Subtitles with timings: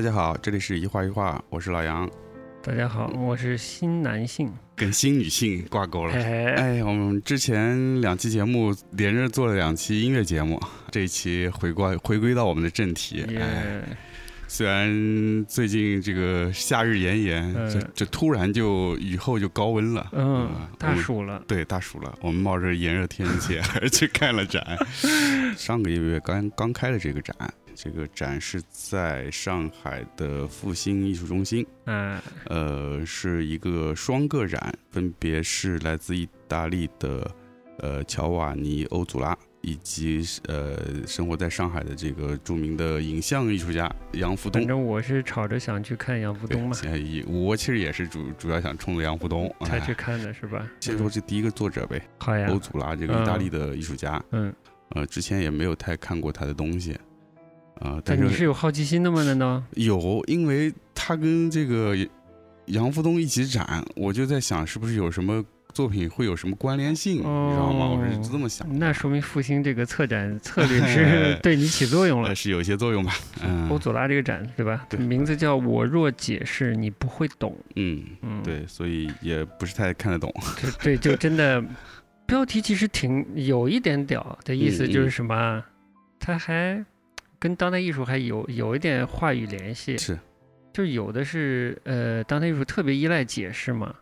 [0.00, 2.10] 大家好，这里是一画一画，我是老杨，
[2.62, 6.14] 大家好，我是新男性，跟新女性挂钩了。
[6.14, 10.58] 哎，我们之前两期节目连着做了两期音乐节目，
[10.90, 13.26] 这一期回归回归到我们的正题。
[13.38, 13.82] 哎，
[14.48, 17.70] 虽然最近这个夏日炎炎，嗯。
[17.70, 23.60] 这这突然就雨后就高温了，嗯啊，大暑了，对，大暑了，我们冒着炎热天气
[23.92, 24.64] 去看了展。
[25.58, 27.36] 上个月刚刚开了这个展，
[27.74, 37.30] 这个展是在上海的复兴艺术中心，嗯，呃，是一个双个展，分别是来自意大利的
[37.78, 44.68] 呃乔瓦尼·欧祖拉，以及呃生活在上海的这个著名的影像艺术家杨福东反。
[44.68, 46.76] 正我是吵着想去看杨福东嘛，
[47.26, 50.66] 我其实也是主主要想冲着杨福东哎才去看的是吧？
[50.80, 54.52] 先说这第一个作者呗，好呀欧，祖拉这个意大利的艺术家，嗯，
[54.90, 56.98] 呃，之前也没有太看过他的东西，
[57.80, 59.22] 呃，但是你是有好奇心的吗？
[59.24, 59.62] 难道？
[59.74, 61.96] 有，因为他跟这个
[62.66, 67.86] 杨福东一起展，我就在想是不是有什么作品会有什么关联性，你知道吗？
[67.88, 72.34] 我是这么想，那说明复兴这个策展 策略是对你起作用了呃。
[72.34, 74.86] 是有一些作用吧，嗯欧佐拉这个展对吧？
[74.90, 80.32] 对名字叫“我若解释，你不会懂嗯”。，嗯，对，所以也不是太看得懂，
[80.62, 81.64] 就对，就真的
[82.26, 85.64] 标题其实挺有一点屌的意思，就是什么啊？
[86.18, 86.84] 它还
[87.40, 90.16] 跟当代艺术还有有一点话语联系，是，
[90.74, 93.94] 就是有的是呃，当代艺术特别依赖解释嘛，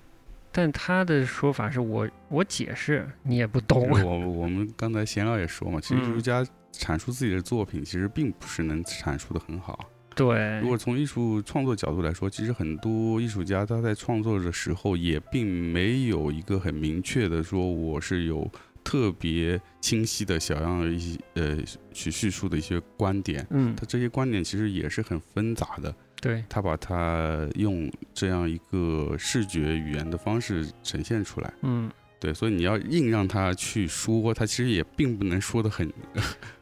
[0.51, 6.21] 但他的说法是我我解释你也不懂，我我们刚才闲聊也说嘛，其实艺术嗯。
[6.21, 9.89] 家阐述自己的作品，其实并不是能阐述的很好。
[10.15, 18.51] 对如，果从艺术创作角度来说，其实很多艺术家他在创作的时候也并没有一个很明确的说我是有
[18.89, 21.59] 特别清晰的想要一些呃
[21.93, 31.53] 去叙述的一些观点，嗯，他这些观点其实也是很纷杂的，对，他把它用这样一个视觉语言的方式呈现出来。
[31.61, 31.91] 嗯，
[32.21, 35.89] 对，所以你要硬让他去说，他其实也并不能说的很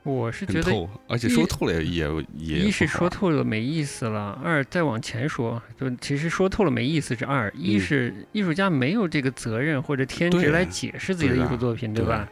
[0.03, 12.29] 我是觉得透，而且说透了也也也一是说透了没意思了，二再往前说，就其实说透了没意思是二，一嗯是艺术家没有这个责任或者天职来解释自己的艺术作品，对对吧？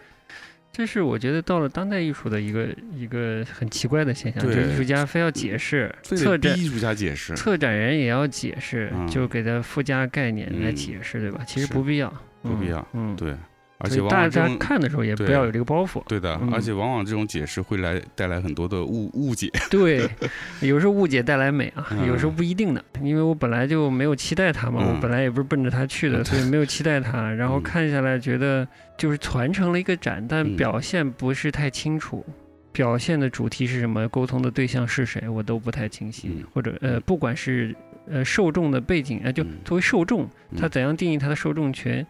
[0.70, 7.32] 这是我觉得到了当代艺术的一个一个很奇怪的现象，就对是艺术家非要解释，策展艺术家解释。
[7.36, 11.40] 策展人也要解释，嗯就给他附加概念来嗯解释，对吧？
[11.46, 12.12] 其实不必要，
[12.44, 13.34] 不必要嗯，嗯，对，
[13.78, 19.50] 而且大家看的时候也不要有这个包袱，对的，嗯而且往往这种解释会来带来很多的误误解。
[19.70, 20.08] 对，
[20.60, 27.30] 有时候误解带来美啊，嗯有时候不一定的，因为我本来就没有期待它嘛，嗯我本来也不是奔着它去的，嗯所以没有期待它。
[27.34, 28.66] 然后嗯看下来觉得
[28.96, 32.24] 就是传承了一个展，但嗯表现不是太清楚。
[32.72, 34.08] 表现的主题是什么？
[34.08, 35.28] 沟通的对象是谁？
[35.28, 37.72] 我都不太清晰，嗯或者呃，嗯不管是
[38.10, 42.04] 呃受众的背景，呃，就嗯作为受众，他嗯怎样定义他的受众群，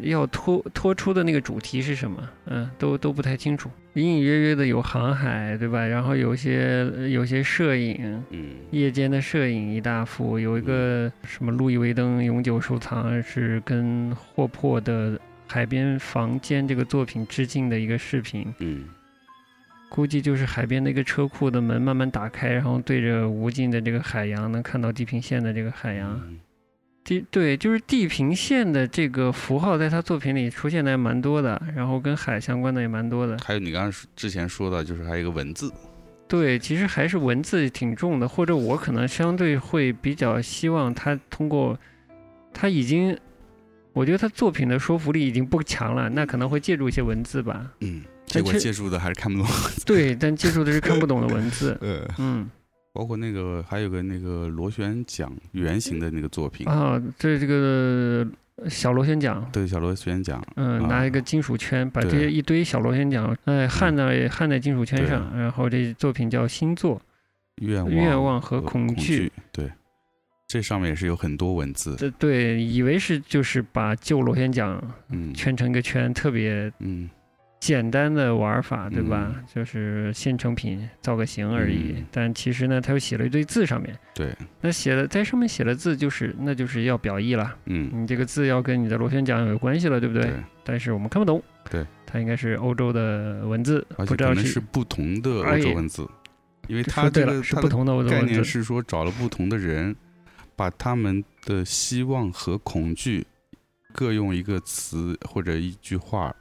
[0.00, 2.28] 要拖拖出的那个主题是什么？
[2.46, 5.86] 嗯，都都不太清楚，隐隐约约的有航海，对吧？
[5.86, 18.84] 然后有些呃有些摄影，嗯夜间的摄影一大幅，有一个什么路易威登永久收藏是跟霍珀的海边房间这个作品致敬的一个视频，嗯
[19.88, 26.20] 估计就是海边的一个车库的门慢慢打开，然后对着无尽的这个海洋，能看到地平线的这个海洋。
[26.26, 26.40] 嗯
[27.04, 33.36] 地对，就是地平线的这个符号，在他作品里出现的还蛮多的，然后跟海相关的也蛮多的。
[33.44, 35.70] 还有你刚刚之前说的，就是还有一个文字，
[36.26, 41.78] 对，其实还是文字挺重的，或者我可能相对会比较希望他通过，
[42.54, 43.16] 他已经，
[43.92, 47.70] 我觉得他作品的说服力已经不强了，那可能会借助一些文字吧。
[47.80, 49.46] 嗯，结果借助的还是看不懂。
[49.84, 51.76] 对，但借助的是看不懂的文字。
[51.82, 52.50] 嗯，嗯，
[52.94, 58.24] 包括那个还有个那个螺旋桨圆形的那个作品，啊，这这个
[58.68, 67.02] 小螺旋桨，对，小螺旋桨，嗯，啊拿一个金属圈，把这些一堆小螺旋桨，哎，焊在焊在金属圈上，然后这作品叫星座，
[67.56, 69.32] 愿望愿望和恐恐惧。
[69.50, 69.68] 对，
[70.46, 75.34] 这上面也是有很多文字，这对，以为是就是把旧螺旋桨嗯。
[75.34, 77.10] 圈成一个圈，特别嗯
[77.64, 79.32] 简单的玩法，对吧？
[79.34, 81.94] 嗯就是现成品造个型而已。
[81.96, 87.90] 嗯但其实呢，他又写了一堆字上面，对，那写的在上面写的字就是那就是要表意了，嗯。
[87.94, 90.24] 你这个字要跟你的螺旋桨有关系了，对不对？
[90.24, 96.06] 对，但是我们看不懂，对，它应该是欧洲的文字，而且不知道可能是不同的欧哎洲文字，
[96.68, 98.32] 因为它这个它的是不同的欧洲概文字。
[98.32, 99.96] 念是说找了不同的人，
[100.54, 103.26] 把他们的希望和恐惧
[103.94, 106.34] 各用一个词或者一句话，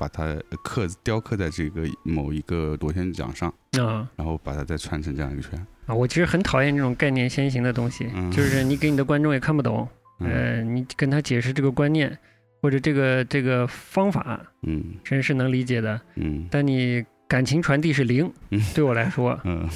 [0.00, 5.66] 把它刻雕刻在这个某一个螺旋桨上，啊然后把它再串成这样一个圈。
[5.84, 8.30] 啊，我其实很讨厌这种概念先行的东西，嗯。
[8.30, 9.86] 就是你给你的观众也看不懂，
[10.20, 10.30] 嗯。
[10.30, 12.16] 呃，你跟他解释这个观念
[12.62, 14.82] 或者这个这个方法，嗯。
[15.04, 16.48] 真是能理解的，嗯。
[16.50, 19.38] 但你感情传递是零嗯，对我来说。
[19.44, 19.68] 嗯。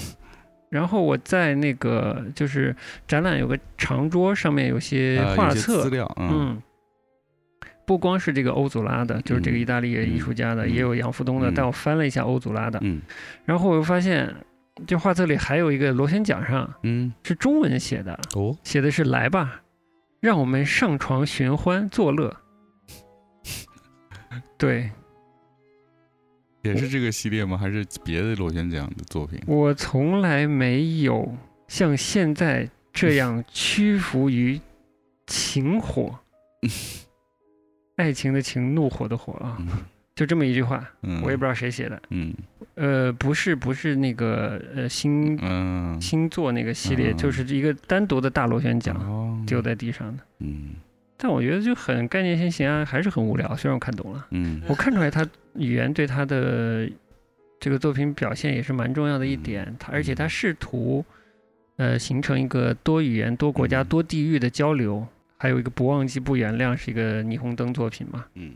[0.71, 2.75] 然后我在那个就是
[3.07, 6.31] 展览有个长桌，上面有些画册资，料，嗯。
[6.33, 6.63] 嗯，
[7.87, 11.55] 不光是这个欧祖拉的，就是这个嗯意大利艺术家的，嗯也有杨福东的，嗯。
[11.55, 13.01] 但我翻了一下欧祖拉的，嗯。
[13.45, 14.35] 然后我又发现
[14.87, 17.13] 这画册里还有一个螺旋桨上嗯。
[17.23, 19.63] 是中文写的，哦，写的是“来吧，
[20.21, 22.35] 让我们上床寻欢作乐”。
[24.57, 24.91] 对。
[26.63, 27.59] 也是这个系列吗？
[27.59, 29.39] 还是别的螺旋桨的作品？
[29.47, 31.37] 我从来没有
[31.69, 34.59] 像现在这样屈服于
[35.27, 36.19] 情火，
[37.97, 39.69] 爱情的情，怒火的火啊，嗯
[40.15, 42.01] 就这么一句话，嗯，我也不知道谁写的。
[42.11, 42.33] 嗯
[42.77, 50.23] 呃，不是，不是那个呃星嗯星座那个系列，嗯就是一个单独的大螺旋桨哦丢在地上的。
[50.41, 50.75] 嗯
[51.17, 53.57] 但我觉得就很概念先行啊，还是很无聊。
[53.57, 56.89] 虽然我看懂了，嗯我看出来他语言对他的
[57.59, 59.75] 这个作品表现也是蛮重要的一点。
[59.79, 61.05] 他而且他试图
[61.77, 65.07] 呃形成一个多语言、多国家、嗯多地域的交流。
[65.37, 68.55] 还有一个不忘记不原谅是一个霓虹灯作品嘛，嗯，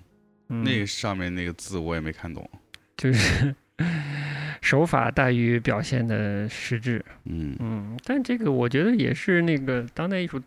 [0.48, 2.48] 嗯，那个上面那个字我也没看懂。
[2.96, 3.54] 就是
[4.60, 7.04] 手法大于表现的实质。
[7.24, 10.40] 嗯嗯，但这个我觉得也是那个当代艺术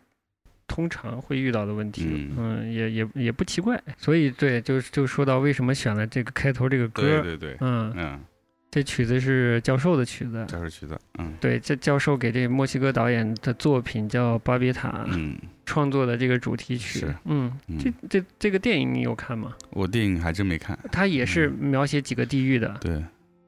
[0.67, 3.81] 通常会遇到的问题，嗯嗯，也也也不奇怪。
[3.97, 8.19] 所以对，就就说到为什么选了这个开头这个歌，对对对，嗯，嗯，
[8.71, 11.33] 这曲子是教授的曲子，教授曲子，嗯。
[11.41, 17.77] 对，这教授给这墨西哥导演的作品叫《巴别塔》嗯，创作的这个主题曲，嗯，嗯。
[17.77, 19.53] 这这这个电影你有看吗？
[19.71, 20.79] 我电影还真没看。
[20.89, 21.67] 它也是嗯。
[21.69, 23.03] 描写几个地域的，对。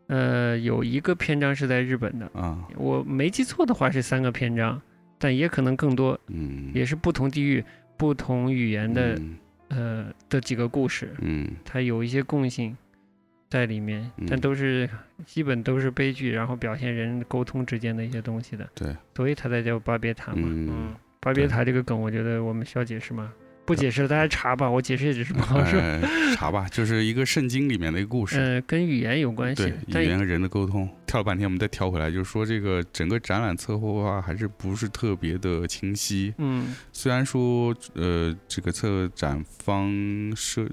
[0.07, 4.79] 呃，有一个篇章是在日本的，啊，我没记错的话是三个篇章，
[5.17, 7.63] 但也可能更多，嗯，也是不同地域、
[7.95, 9.37] 不同语言的、嗯。
[9.69, 11.47] 呃的几个故事，嗯。
[11.63, 12.75] 它有一些共性
[13.53, 14.89] 在里面，但嗯都是
[15.27, 18.67] 基本都是悲剧，然后表现人沟通之间的一些东西的。
[18.73, 20.41] 对，所以它才叫巴别塔嘛。
[20.47, 23.31] 嗯嗯，巴别塔这个梗，我觉得我们需要解释吗？
[23.63, 24.67] 不解释了，大家查吧。
[24.67, 25.79] 我解释也只是不好说。
[25.79, 26.01] 呃
[26.35, 28.39] 查吧，就是一个圣经里面的一个故事。
[28.39, 36.33] 呃，跟语言有关系对，语言和人的沟通，跳了半天，我们再跳回来，就是说这个整个展览策划还是不是特别的清晰。
[36.39, 39.89] 嗯虽然说，呃，这个策展方
[40.35, 40.67] 设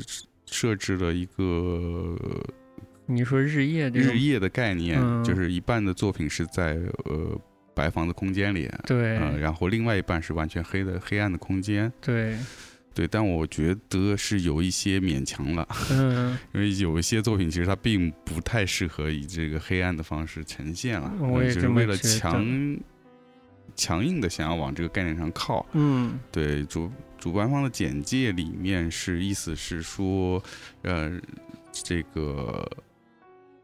[0.46, 2.16] 设置了一个
[3.10, 7.38] 你说日夜这日夜的概念，嗯就是一半的作品是在呃
[7.74, 11.90] 白房的空间里，对、呃，然后另外一半是完全黑的黑暗的空间。
[12.00, 12.36] 对，
[12.94, 22.78] 对，但我觉得是有一些勉强了，嗯， 因为有一些作品其实它并不太适合以这个黑暗的方式呈现了，我也这么呃只是为了强
[23.76, 25.64] 强硬的想要往这个概念上靠。
[25.72, 30.42] 嗯对主主办方的简介里面是意思是说，
[30.82, 31.18] 呃，
[31.72, 32.68] 这个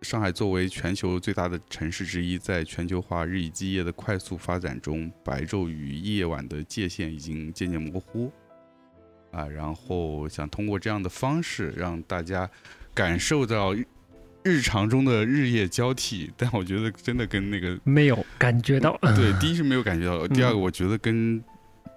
[0.07, 8.31] 上海作为全球最大的城市之一，在全球化日以继夜的快速发展中，白昼与夜晚的界限已经渐渐模糊。
[9.33, 12.49] 啊，然后想通过这样的方式让大家
[12.95, 13.85] 感受到日
[14.45, 18.97] 日常中的日夜交替，但我觉得真的跟那个没有感觉到。
[19.17, 21.43] 对， 第一是没有感觉到，第二个嗯我觉得跟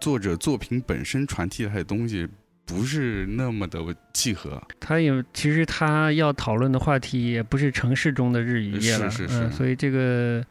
[0.02, 2.28] 作者作品本身传递的东西
[2.70, 3.80] 不是那么的
[4.14, 4.62] 契合。
[4.80, 10.46] 他也其实他要讨论的话题也不是城市中的日与夜了，是是是嗯，所以这个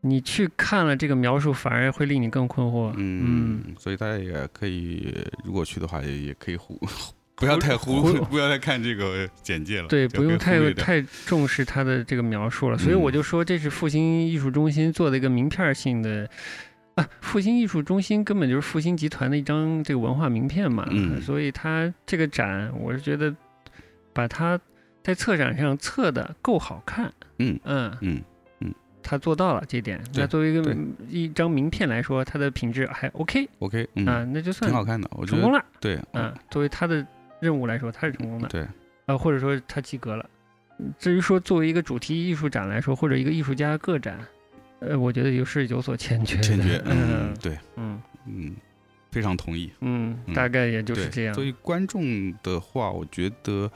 [0.00, 2.92] 你去看了这个描述，反而会令你更困惑。
[2.96, 6.80] 嗯，所以大家也可以，如果去的话，也也可以忽
[7.36, 16.28] 不要太忽忽 不要太看这个简介了，对，不用太太重视他的这个描述了，所以我嗯就说这是复兴艺术中心做的一个名片性的
[17.00, 23.34] 啊， 复兴艺术中心根本就是复兴集团的一张这个文化名片嘛，嗯所以它这个展，我是觉得
[24.12, 24.60] 把它
[25.02, 28.22] 在策展上策的够好看，嗯嗯嗯
[29.02, 30.00] 他做到了这点。
[30.14, 30.76] 那作为一个
[31.08, 36.34] 一张名片来说，它的品质还 OK，OK，嗯，啊，那就算挺好看的，我觉得成功了对，啊。
[36.50, 37.04] 作为他的
[37.40, 38.46] 任务来说，他是成功的。
[38.48, 38.66] 对，
[39.06, 40.28] 啊，或者说他及格了。
[40.98, 44.18] 至于说作为一个主题艺术展来说，或者一个艺术家个展，
[44.80, 46.38] 呃，我觉得有是有所欠缺。
[46.40, 48.56] 欠缺，嗯 嗯，对，嗯嗯，
[49.10, 49.70] 非常同意。
[49.80, 53.70] 嗯，嗯大概也就是，这样所以观众的话，我觉得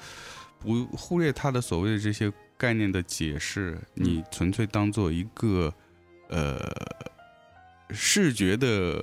[0.58, 5.72] 不忽略他的所谓的这些概念的解释，你纯粹当做一个
[6.28, 6.58] 呃
[7.90, 9.02] 视觉的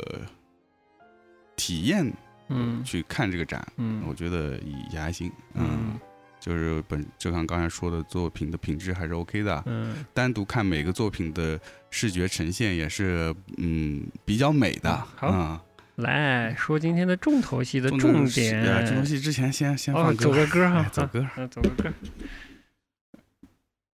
[1.55, 2.11] 体验
[2.49, 5.31] 嗯去看这个展，嗯我觉得也也还行。
[5.53, 5.99] 嗯，
[6.41, 9.63] 就是本就像刚才说的，作品的品质还是 OK 的。
[9.67, 11.57] 嗯，单独看每个作品的
[11.91, 14.93] 视觉呈现也是嗯比较美的。
[15.15, 15.59] 好嗯
[15.97, 18.59] 来说今天的重头戏的重点。
[18.63, 21.27] 呃重头戏之前先先哦，放歌，走个歌哈哎，走歌。
[21.37, 21.93] 嗯，走个歌。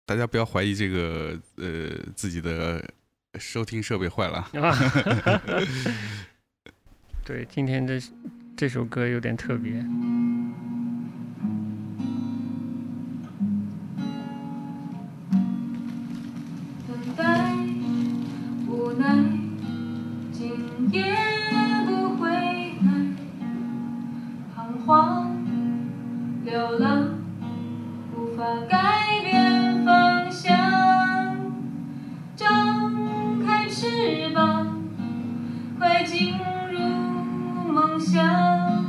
[0.04, 2.84] 大家不要怀疑这个呃自己的
[3.38, 4.38] 收听设备坏了。
[4.60, 4.76] 啊，
[7.24, 8.02] 对，今天这
[8.56, 9.74] 这首歌有点特别。
[17.16, 17.52] 待，
[18.66, 19.06] 无奈，
[20.32, 21.14] 今夜
[21.86, 22.88] 不回来，
[24.54, 25.36] 彷徨，
[26.44, 27.08] 流浪，
[28.16, 30.56] 无法改变方向。
[32.34, 32.90] 张
[33.46, 34.82] 开翅膀，
[35.78, 36.34] 快进
[36.72, 36.78] 入
[37.72, 38.81] 梦乡。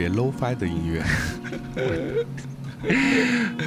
[0.00, 1.04] 别 low-fi 的音乐，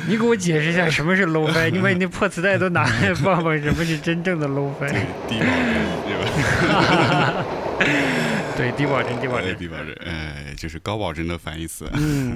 [0.07, 1.69] 你给我解释一下什么是 low fi？
[1.69, 4.89] 你把你那破磁带都拿来放放，什么是真正的 low fi？
[5.27, 7.45] 低保真对吧？
[8.57, 9.57] 对，低保真，低保哎真。
[9.59, 11.87] 低保真，哎，就是高保真的反义词。
[11.93, 12.35] 嗯，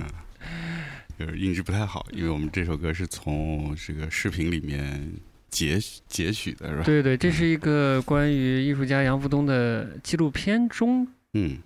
[1.17, 5.11] 就是音质不太好，因为我们这首歌是从这个视频里面
[5.49, 6.83] 截截取的，是吧？
[6.83, 11.57] 对对，这是一个关于艺术家杨福东的纪录片中，嗯，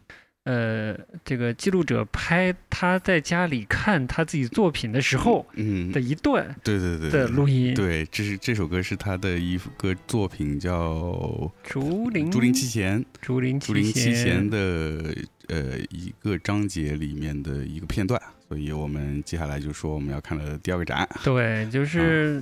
[0.44, 7.76] 呃，这个记录者拍他在家里看他自己作品的时候嗯，的一段对对对的录音。
[7.76, 10.94] 对，这是这首歌是他的一个作品，叫
[11.64, 15.16] 《竹林竹林七贤》，竹林竹林七贤贤的
[15.48, 21.08] 呃一个章节里面的一个片段，所以我们接下来就说我们要看的第二个展。
[21.24, 22.42] 对，啊就是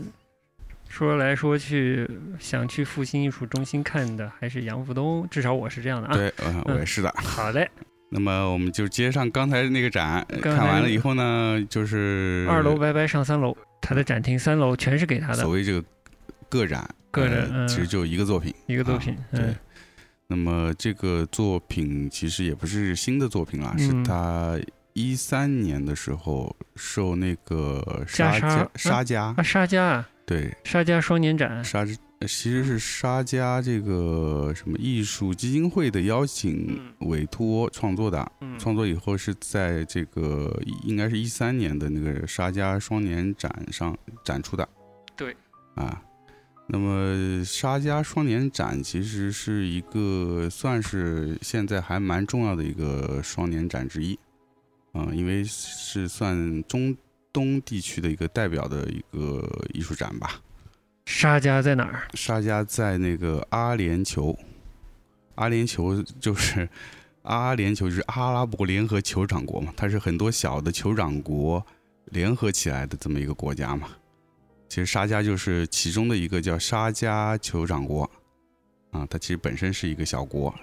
[0.88, 6.14] 说来说去，想去复兴艺术中心看的还是杨福东，至少我是这样的啊。
[6.16, 7.14] 对，嗯，我也是的。
[7.18, 7.70] 好嘞，
[8.12, 15.36] 那么我们就接上刚才那个展，看完了以后呢，就是二楼拜拜上三楼，他的展厅三楼全是给他的。
[15.36, 15.84] 所谓这个
[16.50, 18.52] 个展，个人其实就一个作品。
[18.66, 19.16] 一个作品。
[19.32, 19.56] 对嗯，
[20.28, 23.80] 那么这个作品其实也不是新的作品啦，嗯。
[23.80, 24.60] 是他
[24.94, 30.52] 一三年的时候受那个沙袈裟家沙家啊，沙家啊，对。
[30.64, 31.64] 沙家双年展。
[31.64, 31.86] 沙
[32.28, 44.68] 其实是沙家这个什么艺术基金会的邀请委托创作的，嗯创作以后是在这个应该是一三年的那个沙家双年展上展出的。
[45.16, 45.34] 对，
[45.76, 46.02] 啊，
[46.68, 54.20] 那么沙家双年展其实是一个算是现在还蛮重要的一个双年展之一，
[54.94, 56.96] 嗯，因为是算中
[57.32, 60.42] 东地区的一个代表的一个艺术展吧。
[61.12, 62.08] 沙迦在哪儿？
[62.14, 64.38] 沙迦在那个阿联酋，
[65.36, 66.70] 阿联酋就是
[67.24, 71.66] 阿联酋就是阿拉伯联合酋长国嘛，它是很多小的酋长国
[72.06, 73.90] 联合起来的这么一个国家嘛。
[74.70, 78.10] 其实沙迦就是其中的一个叫沙迦酋长国，
[78.92, 80.54] 啊，它其实本身是一个小国，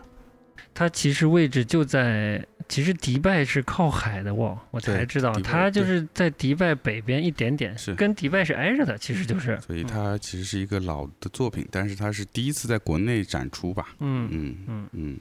[0.74, 7.94] 它其实位置就在，其实迪拜是靠海的哦，我才知道，它就是在迪拜北边一点点，是。
[7.94, 9.60] 跟迪拜是挨着的，其实就是。
[9.60, 13.94] 所以它其实是一个老的作品，但是它是第一次在国内展出吧。
[14.00, 14.88] 嗯嗯嗯。
[14.92, 15.20] 嗯，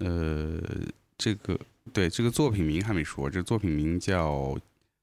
[0.00, 0.60] 呃，
[1.18, 1.58] 这个
[1.92, 4.58] 对这个作品名还没说，这个作品名叫，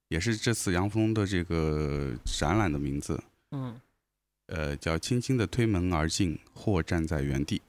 [0.08, 3.80] 也是这次杨峰的这个展览的名字，嗯，
[4.48, 7.62] 呃，叫“轻轻的推门而进，或站在原地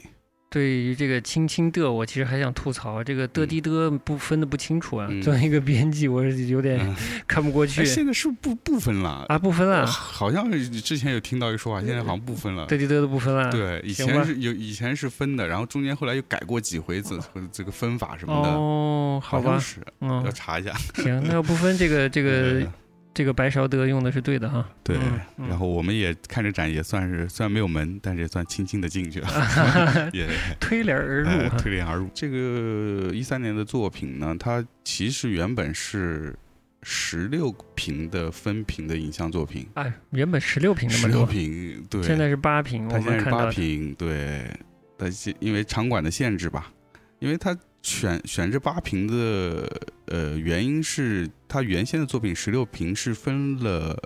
[0.50, 5.06] 对于这个轻轻的，我其实还想吐槽，这个的滴的不分的不清楚啊。
[5.08, 6.96] 嗯作为一个编辑，我是有点嗯
[7.28, 7.64] 看不过”。
[7.70, 9.24] 去哎，现在是不是不不分了？
[9.28, 12.66] 啊，不分呃了，好像之前有听到一个说法，现在好像不分了。
[12.66, 13.48] 的滴的都不分了。
[13.52, 17.16] 对，以前是有以前是分的，然后中间后来又改过几回这
[17.52, 20.72] 这个分法什么的，哦，好吧，好像是嗯要，查一下。
[20.96, 22.30] 行，那要不分这个这个
[22.66, 22.72] 呃
[23.12, 24.68] 这个白勺德用的是对的哈。
[24.84, 24.96] 对，
[25.36, 29.28] 然后我们也看着展，也算是虽然没有门，但是也算轻轻的进去了，
[30.14, 30.28] 也
[30.60, 31.48] 推帘而入呃。
[31.58, 32.08] 推帘而入。
[32.14, 36.34] 这个一三年的作品呢，它其实原本是
[36.82, 43.52] 十六平的分屏的影像作品，哎，原本十六平那十六么多，屏，对，现在是八平，我它现在是八们看到的。
[43.52, 44.50] 屏，对，
[44.96, 46.72] 它是因为场馆的限制吧，
[47.18, 53.96] 因为它选选这八瓶的呃原因是他原先的作品十六瓶是分了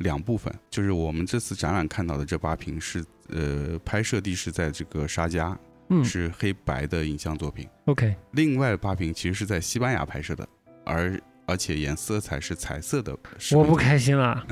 [0.00, 10.48] 两部分，就是我们这次展览看到的这八瓶是呃拍摄地是在这个沙加，嗯是黑白的影像作品，，OK，另外八瓶其实是在西班牙拍摄的，
[10.84, 13.14] 而而且颜色才是彩色的。
[13.52, 14.42] 我不开心了，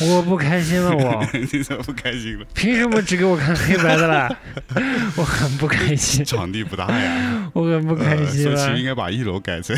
[0.00, 2.44] 我不开心了，我 你怎么不开心了？
[2.54, 4.28] 凭什么只给我看黑白的啦？
[5.16, 8.86] 我很不开心，场地不大呀，我很不开呃心了所以其实应。
[8.86, 9.76] 该把一楼改成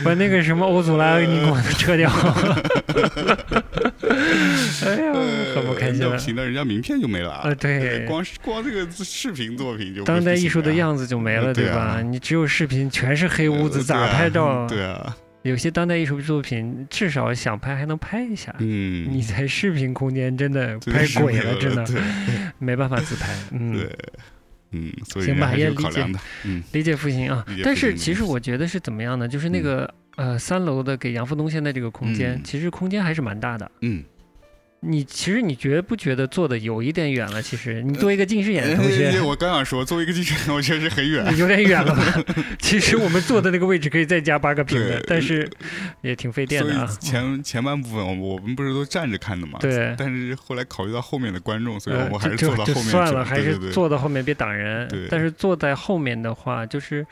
[0.04, 2.10] 把那个什么欧祖拉给你给我撤掉。
[4.82, 5.12] 哎呀，
[5.54, 6.18] 很不开心了不。
[6.18, 7.54] 行，了人家名片就没了啊，。
[7.54, 12.00] 对，光是光这个视频作品就当代艺术的样子就没了，呃对啊吧？
[12.02, 14.66] 你只有视频，全是黑屋子，呃咋拍照啊？
[14.68, 18.54] 对啊，有些当代艺术作品，至少想拍还能拍一下。
[18.58, 21.84] 嗯，你在视频空间真的拍鬼了，真的
[22.58, 23.32] 没办法自拍。
[23.52, 23.88] 嗯，对，
[24.72, 27.44] 嗯，所以行吧也理解有考量的，嗯理解复兴啊。
[27.64, 29.26] 但是其实我觉得是怎么样呢？
[29.26, 33.70] 就是那嗯个呃三楼的给杨富东现在这个空间嗯，其实空间还是蛮大的。
[33.80, 34.04] 嗯。
[34.82, 37.42] 你其实你觉不觉得坐的有一点远了？
[37.42, 41.24] 其实你作为一个近视眼的同哎学，我刚想说，作为一个近视眼，我觉得是很远。
[41.36, 42.02] 有点远了吧？
[42.58, 45.46] 其实我们坐的那个位置可以再加八个屏的，但是
[46.00, 46.86] 也挺费电的啊。
[46.98, 49.58] 前前半部分我们我们不是都站着看的嘛？
[49.60, 53.24] 对但是后来考虑到后面的观众，所以呃我还是坐到后面算了。
[53.24, 55.06] 还是坐到后面别挡人对。
[55.10, 57.06] 但是坐在后面的话，就是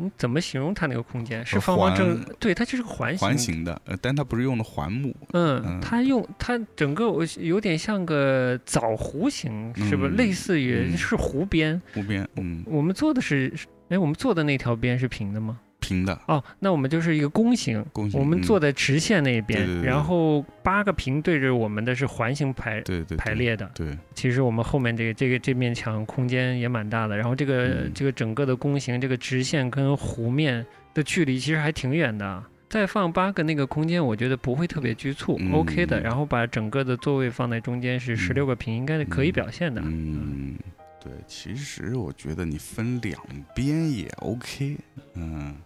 [0.00, 1.44] 你怎么形容它那个空间？
[1.44, 3.28] 是呃方方正环，对，它就是个环形。
[3.28, 11.80] 环形的，呃，但它不是用的环木，嗯嗯，它用它整个我有点像个枣弧形，是不类似于嗯是弧边。
[11.94, 13.52] 湖边，嗯，我们做的是，
[13.90, 15.60] 哎，我们做的那条边是平的吗？
[15.80, 23.70] 平的，哦，那我们就是一个弓形，弓形我们嗯坐在直线那边，对对对然后八个屏对着我们的是环形排对对，对，排列的。
[23.74, 30.64] 对，其实我们后面这个这个这面墙空间也蛮大的，然后这个、嗯这个整个的弓形，这个直线跟弧面
[30.94, 32.44] 的距离其实还挺远的。
[32.68, 36.00] 再放八个那个空间，我觉得不会特别局促、嗯 o k 的。
[36.00, 39.82] 然后把整个的座位放在中间是十六个屏，应该是可以表现的。
[39.84, 40.54] 嗯，
[41.02, 43.20] 对，其实我觉得你分两
[43.56, 44.76] 边也 OK，
[45.14, 45.56] 嗯，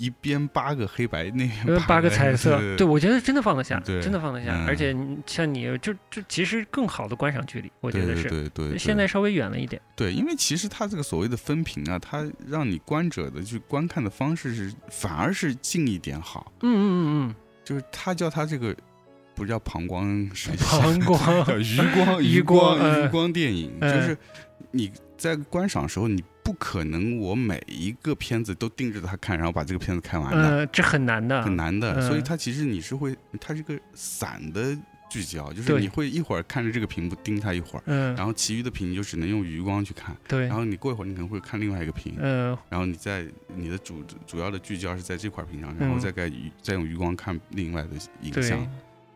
[0.00, 4.52] 一边八个黑白，那边八个彩色，对对我觉得真的放得下，真的放得下。
[4.54, 4.66] 嗯。
[4.66, 8.30] 而且像你就就其实更好的观赏距离，我觉得是。
[8.30, 17.34] 对对对，现在稍微远了一点，对，因为其实它这个所谓的分屏啊，它让你观者的去观看的方式是反而是近一点好，嗯嗯嗯嗯。
[17.62, 18.74] 就是它叫它这个
[19.34, 24.16] 不叫膀胱是嗯，膀胱 叫余光余 余光余光电影，呃就是
[24.70, 32.08] 你在观赏时候，你不可能我每一个片子都盯着它看，然后把这个片子看完的，呃，这很难的，很难的。
[32.08, 34.76] 所以嗯它其实你是会，它是个散的
[35.08, 37.82] 聚焦，就是你会一会儿看着这个屏幕盯它一会儿。
[37.86, 40.48] 嗯，然后其余的屏你就只能用余光去看，对。
[40.48, 46.00] 然，后你过一会儿你可能会看另外一个屏，嗯然后你在你的主主要的聚焦是在这块屏上，然后嗯。
[46.00, 47.90] 再盖余再用余光看另外的
[48.22, 48.66] 影像，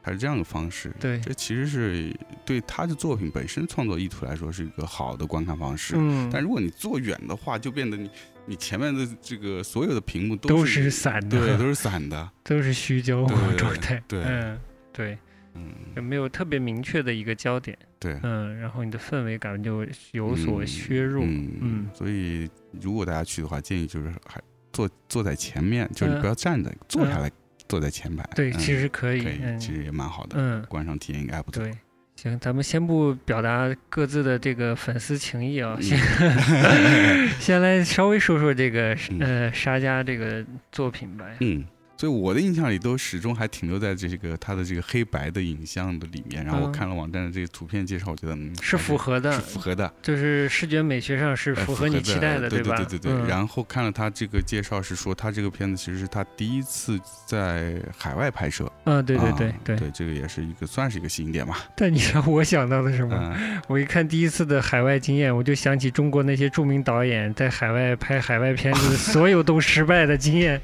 [0.05, 0.95] 它是这样的方式。
[1.01, 2.15] 对，这其实是
[2.45, 5.95] 对他的作品本身创作意图来说是一个好的观看方式。
[5.97, 8.11] 嗯，但如果你坐远的话，就变得你
[8.45, 12.31] 你前面的这个所有的屏幕都是是散的，对，都是散的。
[12.45, 14.61] 都是虚焦对状态，对嗯，
[14.93, 15.19] 对，
[15.55, 22.47] 嗯，也没有特别明确的一个焦点，对，嗯，然后你的氛围感就有所削弱，嗯嗯所以
[22.83, 24.39] 如果大家去的话，建议就是还
[24.75, 27.31] 坐坐在前面，就是不要站着，坐下来
[27.69, 28.29] 坐在前排。
[28.35, 31.63] 对，嗯其实可以，可以，嗯其实也蛮好的，嗯，观赏体验应该还不错。
[31.63, 31.73] 对。
[32.17, 35.99] 行，咱们先不表达各自的这个粉丝情谊啊，先
[37.41, 41.27] 先来稍微说说这个嗯呃沙家这个作品吧。
[41.41, 41.65] 嗯，
[42.05, 46.45] 所以我的印象里都始终还停留在这个它的这个黑白的影像的里面。
[46.45, 52.77] 然后我嗯看了网站的这个图片介绍，我觉得嗯是符合的是，符合的，就是视觉美学上是呃符合你期待的，对吧？
[52.77, 58.71] 对对对然后看了他这个介绍是说，他这个片子其实是他第一次在海外拍摄。
[58.85, 59.77] 嗯，对对对啊对。
[59.77, 61.65] 对，这个也是一个算是一个新点吧。
[61.75, 63.17] 但你知道我想到的是什么？
[63.39, 70.61] 嗯，我一看第一次的海外经验，我就想起中国那些著名导演在海外拍海外片子， 所有都失败的经验。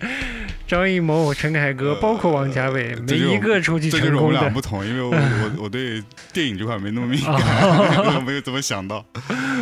[0.70, 4.35] 张艺谋、陈凯歌，包括王家卫，没一个出去这就是我成功的。
[4.35, 6.00] 们俩不同，因为我我 我对
[6.33, 9.04] 电影这块没那么敏感， 没有怎么想到。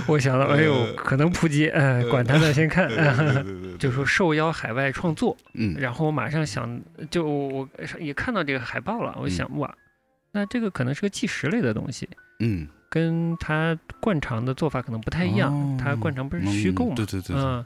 [0.07, 2.91] 我想到，哎呦，呃可能扑街，哎，管他呢，先看
[3.81, 6.79] 就说受邀海外创作，嗯，然后我马上想，
[7.11, 7.67] 就我
[7.99, 9.75] 也看到这个海报了，我想哇，
[10.33, 12.07] 那这个可能是个纪实类的东西，
[12.41, 15.51] 嗯，跟他惯常的做法可能不太一样。
[15.55, 16.95] 哦他惯常不是虚构嘛？
[16.97, 17.65] 对对对，嗯，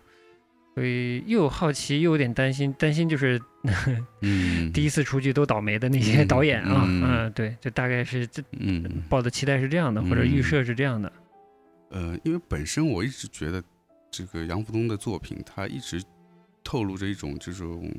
[0.74, 2.72] 所以又有好奇，又有点担心。
[2.74, 3.40] 担心就是
[4.22, 7.02] 嗯，第一次出去都倒霉的那些嗯导演啊，嗯。
[7.04, 9.02] 嗯，对，就大概是这嗯。
[9.08, 10.42] 抱的期待是这样的，或者预嗯。
[10.42, 11.12] 设是这样的。
[11.90, 13.62] 呃，因为本身我一直觉得
[14.11, 16.02] 这个杨福东的作品，他一直
[16.64, 17.92] 透露着一种这种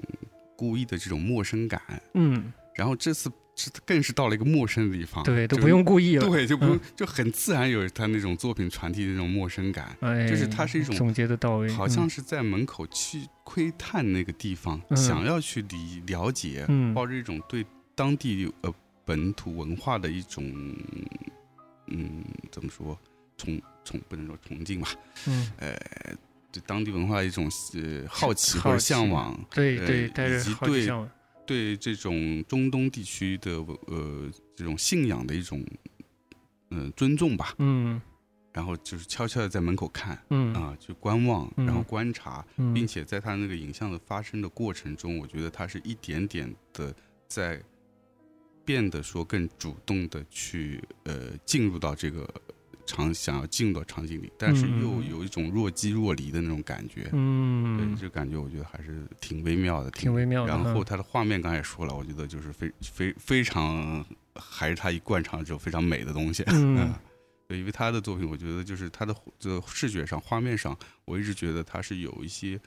[0.58, 1.80] 故意的这种陌生感，
[2.16, 6.28] 嗯，然后这次是更是到了一个陌生的地方，对，都不用故意了。
[6.28, 17.64] 对，就不用嗯就很自然有他那种作品传递的那种陌生感，哎，就是它是一种总结的到位，好像是在门口去窥探那个地方，嗯想要去理了解，嗯抱着一种对
[17.94, 18.74] 当地呃
[19.06, 20.44] 本土文化的一种
[21.88, 22.98] 嗯怎么说
[23.38, 24.90] 崇崇不能说崇敬吧，
[25.28, 25.76] 嗯，呃
[26.52, 31.10] 对当地文化的一种呃好奇好或者向往，呃对对，带着以及对好奇向往。
[31.46, 35.64] 对这种中东地区的呃这种信仰的一种
[36.70, 38.02] 嗯、呃尊重吧，嗯。
[38.54, 40.54] 然后就是悄悄的在门口看嗯。
[40.54, 46.94] 啊，去观望，然后嗯观察，嗯，并且在他那个影像的发生的过程中，我觉得他是一点点的
[47.28, 47.60] 在
[48.64, 52.32] 变得说更主动的去呃进入到这个
[52.86, 57.04] 场，想要进到场景里，但是嗯嗯又嗯有一种若即若离的那种感觉。
[57.04, 60.50] 对，嗯，这感觉我觉得还是挺微妙的，挺微妙的。
[60.50, 66.44] 然后嗯它的画面刚才也说了，我觉得就是非非非常还是他一贯常这种非常美的东西。
[66.52, 66.94] 嗯
[67.48, 72.60] 对，因为他的作品，我觉得就是他的这个视觉上、画面上，我一直觉得他是有一些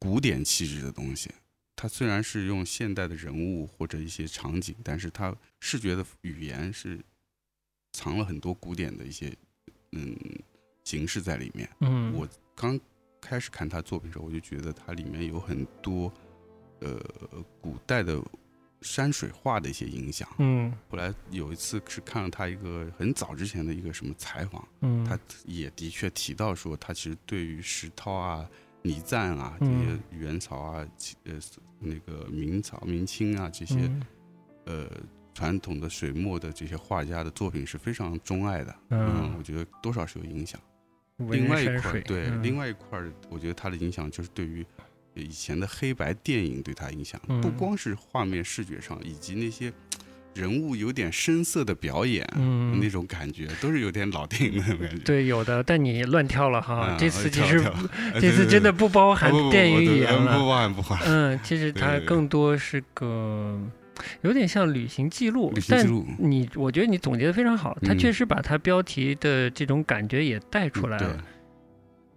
[0.00, 1.30] 古典气质的东西。
[1.76, 6.98] 他虽然是用现代的人物或者一些场景，但是他视觉的语言是
[7.92, 9.32] 藏了很多古典的一些
[9.92, 10.16] 嗯
[10.84, 11.68] 形式在里面。
[11.80, 12.78] 嗯，我刚
[13.20, 16.12] 开始看他作品的时候，我就觉得它里面有很多
[16.80, 16.98] 呃
[17.60, 18.22] 古代的
[18.80, 20.28] 山水画的一些影响。
[20.38, 28.48] 嗯后来有一次是看了他一个很早之前的一个什么采访，嗯，他也的确提到说，他其实对于石涛啊、
[28.82, 31.34] 倪瓒啊这嗯些元朝啊、其呃
[31.80, 34.02] 那个明朝、明清啊这些、嗯
[34.64, 34.90] 呃
[35.38, 38.74] 传统的水墨的这些画家的作品是非常钟爱的。
[38.90, 40.60] 嗯我觉得多少是有影响。
[41.30, 44.66] 另外一块儿，对，嗯另外一块儿，我觉得它的影响就是对于
[45.14, 49.72] 以前的黑白电影对它影响，不嗯光是画面视觉上，以及那些
[50.34, 55.02] 人物有点深色的表演，嗯那种感觉，都是有点老电影的那种感觉。
[55.04, 56.74] 对，有的，但你乱跳了哈。
[56.74, 57.82] 啊这次其实跳跳
[58.14, 60.32] 呃 这次真的不包含电影语言了。
[60.32, 61.00] 呃不包含不包含。
[61.06, 63.60] 嗯，其实它更多是个
[64.22, 71.24] 有点像旅行记录，旅行但记录你我觉得你总结的非常好，它嗯确实把他标题的这种感觉也带出来对了。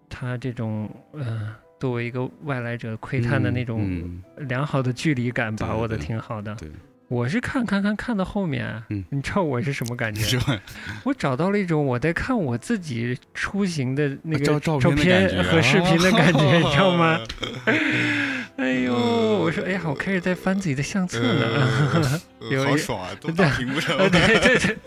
[0.10, 6.54] 它这种呃，作为一个外来者窥探的那种嗯良好的距离感，把握的挺好的。
[6.56, 6.70] 对
[7.08, 10.40] 我是看看看看到后面你知道我是什么感觉？
[11.04, 17.20] 我找到了一种我在看我自己出行的那个照片和视频的感觉，啊你知道吗？
[18.62, 21.46] 哎呦，我说，哎呀，我开始在翻自己的相册呢。
[21.46, 22.22] 呃
[22.52, 23.98] 有一好爽啊， 都到屏幕上。
[23.98, 24.10] 呃，了。
[24.10, 24.78] 对对对，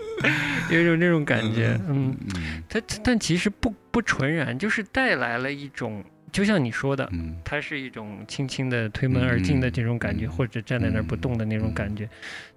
[0.77, 7.37] 有一种那种感觉，嗯，嗯它但其实不不纯然，就是带来了一种，就像你说的，嗯。
[7.45, 12.09] 它是一种轻轻的推门而进的这种感觉，嗯或者站在那儿不动的那种嗯感觉，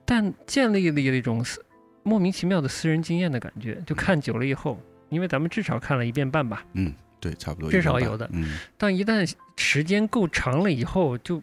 [0.06, 1.63] 但建立了一种私
[2.03, 11.41] 莫名其妙的私人经验的感觉，就看久了以后，因为咱们至少看了一遍半吧，嗯，对，差不多至少有的嗯但一旦时间够长了以后，就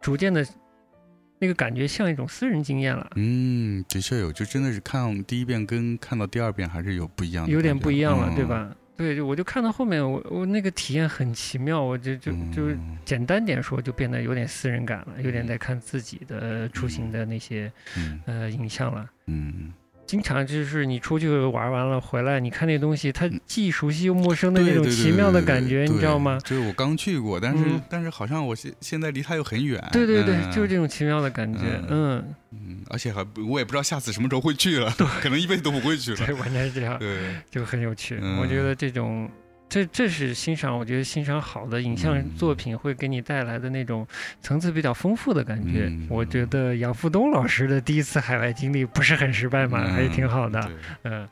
[0.00, 0.46] 逐渐的。
[1.38, 8.48] 那个感觉像一种私人经验了，嗯，的确有，就真的是看第一遍跟看到第二遍还是有不一样的，有点不一样了，对嗯？
[8.48, 8.74] 吧？
[8.96, 19.06] 对，就我就看到后面，我我那个体验很奇妙，我就就就嗯简单点说，就变得有点私人感了，有点在看自己的出行的那些嗯呃影像了。
[19.26, 19.70] 嗯，
[20.06, 26.38] 经常就是你出去玩完了回来，你看那东西，它既熟悉又陌生的那种奇妙的感觉，你知道吗？
[26.44, 29.82] 就是我刚去过，但是、嗯但是好像我现现在离它又很远。
[29.92, 34.90] 对对对，嗯就是这种奇妙的感觉，嗯，嗯，而且还我也不知道下次什么时候会去了，
[35.20, 36.16] 可能一辈子都不会去了。
[36.24, 38.18] 对，完全是这样，对，就很有趣。
[38.22, 39.28] 嗯我觉得这种。
[39.68, 44.06] 这这是欣赏，我觉得欣赏好的影像嗯作品会给你带来的那种
[44.40, 45.86] 层次比较丰富的感觉。
[45.90, 50.70] 嗯我觉得杨福东老师的第一次海外经历不是很失败嘛，还是挺好的。
[51.02, 51.28] 嗯，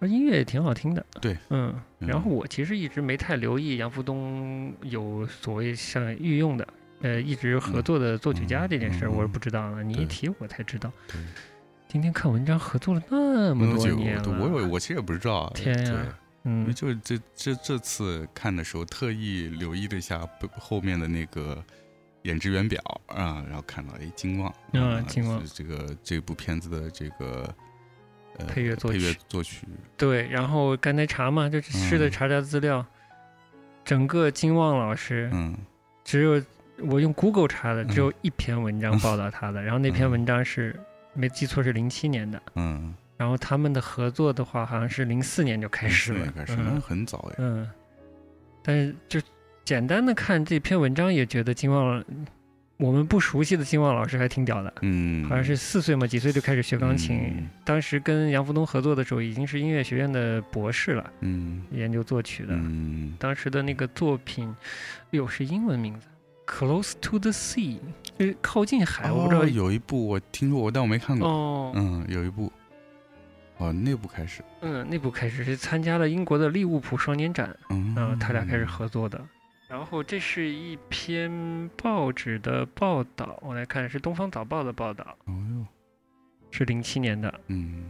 [0.00, 1.06] 而音乐也挺好听的。
[1.20, 6.66] 对，嗯，嗯然后我其实一直没太留意杨福东有所谓像御用的，
[7.02, 9.84] 呃，一直合作的作曲家这件事我是不知道的。
[9.84, 10.92] 你一提我才知道。
[11.86, 15.52] 今天看文章合作了那么多年了，我我其实也不知道。
[15.54, 16.74] 天呀对因为嗯。
[16.74, 21.62] 就是这这这次看的时候，特意留意了一下背后面的那个
[22.22, 27.52] 演职员表啊，然后看到哎金旺嗯金旺是这个这部片子的这个
[28.38, 32.10] 呃配乐作曲配乐曲作曲，对，然后刚才查嘛，就是试的嗯。
[32.10, 32.84] 查查资料，
[33.84, 35.56] 整个金旺老师嗯。
[36.04, 36.42] 只有
[36.78, 37.88] 我用 Google 查的，嗯。
[37.88, 40.78] 只有一篇文章报道他的，然后那篇文章是
[41.14, 47.34] 没记错是零七年的，嗯，然后他们的合作的话好像是零四年就开始了，开始，嗯那很早哎。
[47.38, 47.68] 嗯，
[48.62, 49.20] 但是就
[49.64, 52.04] 简单的看这篇文章，也觉得金旺，
[52.78, 57.16] 我们不熟悉的金旺老师还挺屌的，嗯，好像是四岁嘛，几岁就开始学钢琴。
[57.16, 62.54] 嗯当时跟杨福东合作的时候，已经是音乐学院的博士了，嗯研究作曲的。
[62.54, 64.52] 嗯当时的那个作品，
[65.10, 66.08] 又是英文名字
[66.44, 67.78] ，Close to the Sea，
[68.18, 69.12] 就是靠近海。
[69.12, 71.28] 我不知道哦有一部我听说过，但我没看过。
[71.28, 72.52] 哦，嗯，有一部。
[73.62, 74.42] 哦，内部开始。
[74.60, 79.24] 嗯，内部开始是参加了英国的利物浦双年展，嗯，然后他俩开始合作的。
[79.68, 85.66] 然后这是一篇报纸的报道，我来看是《东方早报》的报道，哦哟，
[86.50, 87.88] 是零七年的，嗯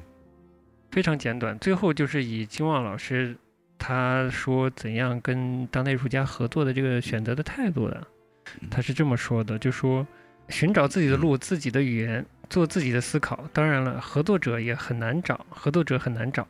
[0.91, 1.59] 非常简短。
[1.59, 3.35] 最后就是以金旺老师
[3.79, 8.07] 他说怎样跟当代艺术家合作的这个选择的态度的，
[8.71, 10.07] 他是这么说的，就说
[10.51, 13.49] 寻找自己的路、自己的语言，做自己的思考。
[13.51, 16.47] 当然了，合作者也很难找，合作者很难找。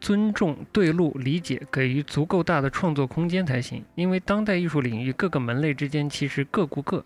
[0.00, 3.84] 尊重、对路、理解，给予足够大的创作空间才行。
[3.96, 7.04] 因为当代艺术领域各个门类之间其实各顾各，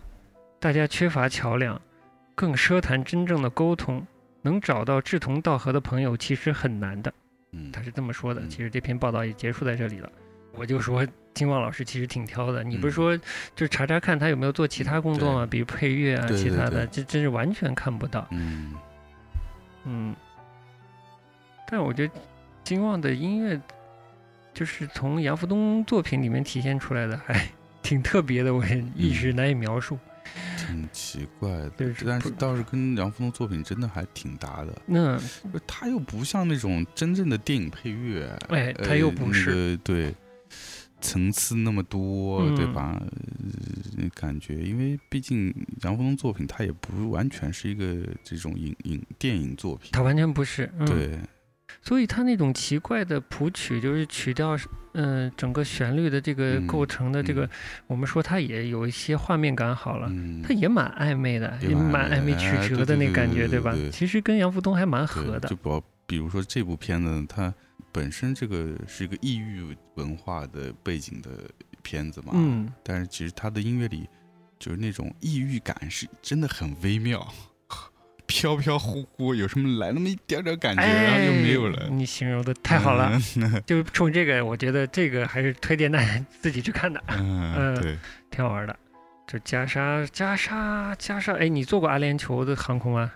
[0.61, 1.81] 大家缺乏桥梁，
[2.35, 4.07] 更奢谈真正的沟通。
[4.43, 7.11] 能找到志同道合的朋友其实很难的。
[7.53, 8.43] 嗯，他是这么说的。
[8.43, 10.13] 嗯其实这篇报道也结束在这里了。
[10.57, 13.19] 我就说金旺老师其实挺挑的，你不是嗯说
[13.55, 15.47] 就查查看他有没有做其他工作吗？
[15.49, 18.27] 比如配乐啊，其他的，这真是完全看不到。
[18.31, 18.75] 嗯
[19.85, 20.17] 嗯，
[21.69, 22.15] 但我觉得
[22.65, 23.61] 金旺的音乐，
[24.55, 27.47] 就是从杨福东作品里面体现出来的，还
[27.83, 29.99] 挺特别的，我也一时难以描述。
[30.57, 34.83] 挺奇怪的，就是但是倒是跟杨福东作品真的还挺搭的。
[34.85, 35.17] 那
[35.67, 40.15] 他又不像那种真正的电影配乐，哎，呃他又不是，那个对
[41.01, 43.01] 层次那么多，嗯对吧？
[43.99, 50.71] 呃感觉，因为毕竟杨福东作品，他也不完全是一个这种影影电影作品，他完全不是。
[50.79, 51.19] 嗯、，对，
[51.83, 54.57] 所以他那种奇怪的谱曲，就是曲调，
[54.95, 57.51] 嗯、整个旋律的这个嗯构成的这个，嗯
[57.89, 60.09] 我们说它也有一些画面感好了。
[60.11, 63.91] 嗯它也蛮暧昧的，也也蛮蛮暧昧曲折的那感觉，对对对？
[63.91, 65.57] 其实跟杨福东还蛮合，的就。
[65.57, 67.53] 比比如说这部片子，它
[67.97, 71.31] 本身这个是一个异域文化的背景的
[71.83, 74.07] 片子嘛，嗯，但是其实它的音乐里
[74.59, 77.27] 就是那种异域感是真的很微妙，
[78.29, 81.89] 飘飘忽忽，有什么来那么一点点感觉，然后就没有了哎。
[81.89, 87.99] 你形容的太好了，嗯 就冲这个，我觉得这个还是推荐大家 自己去看的，嗯，嗯对，
[88.31, 88.79] 挺好玩的。
[89.27, 93.11] 就加沙，加沙，加沙，哎，你坐过阿联酋的航空吗？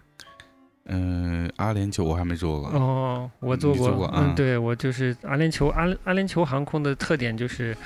[0.91, 4.33] 嗯，阿联酋我还没坐过，哦，我坐过，嗯，坐过啊。
[4.37, 7.77] 对我就是阿联酋，阿阿联酋航空的特点就是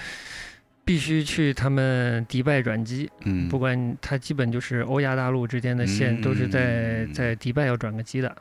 [0.84, 7.12] 必须去他们迪拜转机，嗯，不管它基本就是欧亚大陆之间的线都是在嗯。
[7.12, 8.36] 在迪拜要转个机的，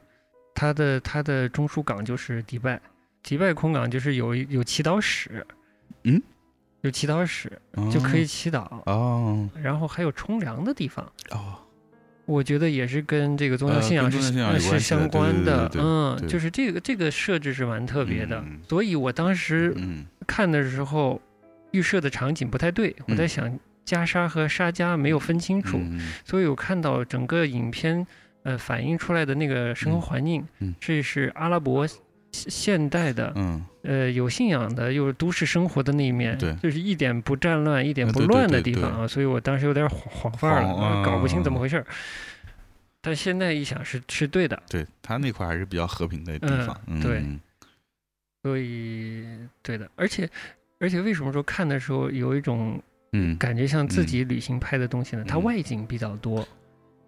[0.55, 2.79] 它的它的中枢港就是迪拜，
[3.21, 5.45] 迪拜空港就是有有祈祷室，
[6.03, 6.21] 嗯，
[6.81, 7.89] 有祈祷室哦。
[7.91, 9.49] 就可以祈祷，哦。
[9.61, 11.05] 然后还有冲凉的地方。
[11.31, 11.55] 哦，
[12.25, 18.59] 我觉得也是跟这个宗教呃信仰是、是关的相关对对对对嗯，就是这个这个设置是蛮特别的，嗯。
[18.67, 20.05] 所以我当时嗯。
[20.25, 21.21] 看的时候
[21.71, 23.27] 预设的场景不太对，我在嗯。
[23.27, 28.07] 想加沙和沙迦没有分清楚，嗯所以我看到整个影片
[28.43, 30.73] 呃反映出来的那个生活环境，嗯。
[30.79, 31.99] 这是阿拉伯现
[32.31, 41.61] 现代的，嗯呃有信仰的，又是都市生活的那一面，对就是一点不战乱、一点不乱的地方啊，所以我当时有点晃晃范儿了，晃呃搞不清怎么嗯。
[41.61, 41.85] 回事儿。
[43.01, 47.19] 但现在一想是是对的，对他那块还是比较和平的地嗯方，对。
[47.19, 47.39] 嗯
[48.41, 49.25] 所以
[49.61, 50.29] 对的，而且
[50.77, 52.77] 而且为什么说看的时候有一种
[53.13, 55.23] 嗯，感觉像自己旅行拍的东西呢？
[55.25, 55.43] 它嗯。
[55.43, 56.45] 外景比较多，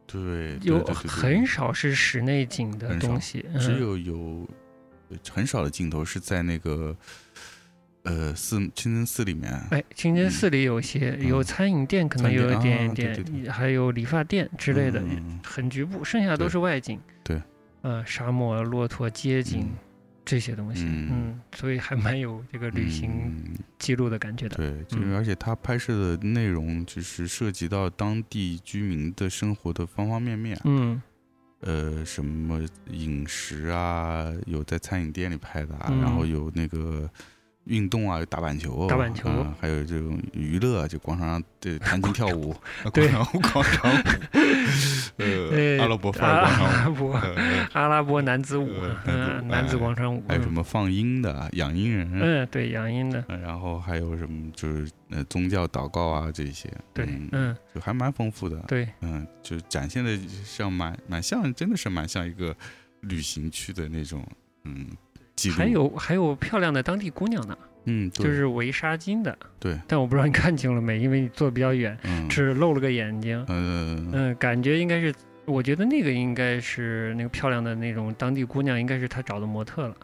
[0.08, 3.80] 对，对有对对对很少是室内景的东西，只嗯。
[3.82, 4.48] 有有呃
[5.32, 6.96] 很少的镜头是在那个
[8.04, 15.04] 呃寺清真寺里面，哎，清真寺里有些有嗯餐饮店，可能有一点啊对点，对对还有理发店之类的，
[15.44, 17.00] 很局部，剩下都是外景。
[17.24, 17.42] 对，
[17.82, 19.78] 呃，沙漠、骆驼、街景、嗯
[20.28, 24.58] 这些东西，嗯嗯，所以还蛮有这个旅行嗯记录的感觉的。
[24.58, 31.00] 对，就而且他拍摄的内容就是涉及到当地居民的生活的方方面面，嗯
[31.66, 36.00] 呃，什么饮食啊，有在餐饮店里拍的啊，嗯。
[36.00, 37.10] 然后有那个
[37.66, 39.30] 运动啊，打板球，打板球。
[39.30, 42.56] 啊还有这种娱乐，就广场上对弹琴跳舞，
[42.94, 43.98] 广场舞广场舞，
[45.18, 62.56] 呃，呃阿拉伯阿广场舞，拉伯呃阿拉伯男子舞呃，嗯，男子广场舞，还有什么放鹰的养鹰人，嗯，对，养鹰的，呃然后还有什么就是呃宗教祷告啊这些，对嗯，嗯，就还蛮丰富的，对，嗯，就展现的像蛮蛮像，真的是蛮像一个
[63.02, 64.24] 旅行区的那种，
[64.66, 64.88] 嗯，
[65.36, 75.14] 记录，还有还有漂亮的当地姑娘呢，嗯，就是围纱巾的，对，但我不知道你看清了没，因为你坐的比较远，嗯，只露了个眼睛，呃，嗯，感觉应该是，
[75.46, 79.96] 我觉得那个应该是那个漂亮的那种当地姑娘，应该是他找的模特了，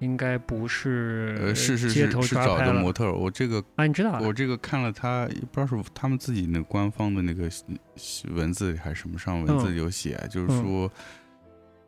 [0.00, 4.20] 应该不是呃，是是是是找的模特，我这个啊，你知道啊。
[4.22, 7.50] 我这个看了他，不知道是他们自己那官方的那个
[8.34, 9.76] 文字还是什么上文字嗯。
[9.76, 10.62] 有写，就是嗯。
[10.62, 10.92] 说。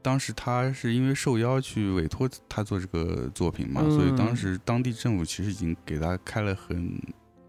[0.07, 4.37] 当时他是因为受邀去委托他做这个作品嘛，所以当嗯。
[4.37, 6.97] 时当地政府其实已经给他开了很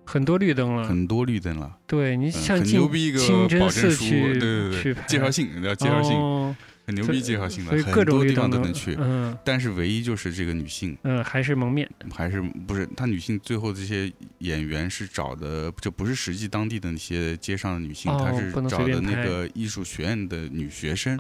[0.03, 6.55] 很多绿灯了，很多绿灯了，对你嗯很牛逼一个保证书，对对对，去介绍信要介绍信，哦
[6.87, 8.95] 很牛逼介绍信的，所以很各种绿多地方都能去。
[8.97, 9.37] 嗯。
[9.43, 21.19] 但是唯一就是这个女性嗯，还是蒙面，还是不是她女性最后这些演员是找的，就不是实际当地的那些街上的女性，哦她是找的那个艺术学院的女学生，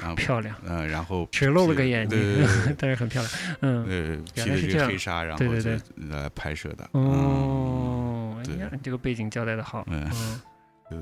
[0.00, 6.88] 然后漂亮，嗯，然后只露了个眼睛对对对， 但是很漂亮，嗯，呃，披原来是这样的这个黑纱，然后就对对对来拍摄的。
[6.92, 10.40] 哦，对哎呀，你这个背景交代的好，嗯嗯
[10.90, 10.98] 对。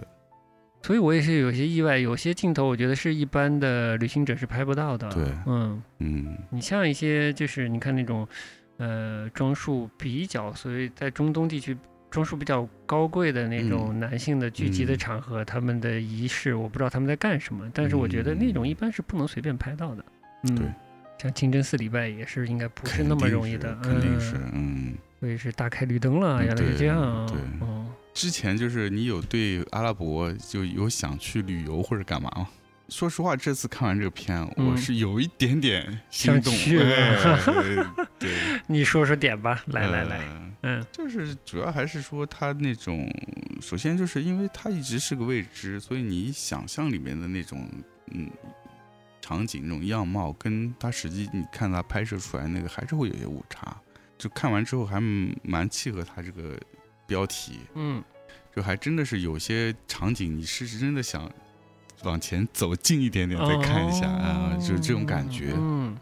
[0.82, 5.08] 所以我也是有些意外，有些镜头我觉得是一般的旅行者是拍不到的。
[5.10, 8.28] 对嗯，嗯你像一些就是你看那种，
[8.76, 11.74] 呃，装束比较，所以在中东地区
[12.14, 20.04] 装束比较高贵的那种男性的聚集的嗯场合，他们的仪式，我不知道他们在干什么，但是我觉得那种一般是不能随便拍到的。
[20.44, 20.66] 嗯，对，
[21.18, 24.94] 像清真寺礼拜也是应该不是那么容易的，肯定是嗯，嗯。
[25.18, 27.84] 所以是大开绿灯了，嗯原来是这样啊，对嗯。
[28.12, 32.46] 之前就是你有对阿拉伯就有想去旅游或者干嘛吗？
[32.90, 36.52] 说实话，这次看完这个片，嗯我是有一点点心动。
[36.52, 37.18] 想去哎
[38.20, 38.30] 对，
[38.68, 43.06] 你说说点吧，来来来，呃嗯就是主要还是说他那种，
[43.60, 47.68] 首先就是因为他一直是个未知，所以你想象里面的那种
[48.12, 48.30] 嗯
[49.20, 53.76] 场景、那种样貌，跟他实际你看他拍摄出来那个还是会有些误差。
[54.16, 55.00] 就看完之后还
[55.42, 56.58] 蛮契合他这个
[57.06, 58.02] 标题，嗯，
[58.54, 61.30] 就还真的是有些场景，你是真的想
[62.04, 65.52] 往前走近一点点再看一下啊，就这种感觉。
[65.56, 65.94] 嗯，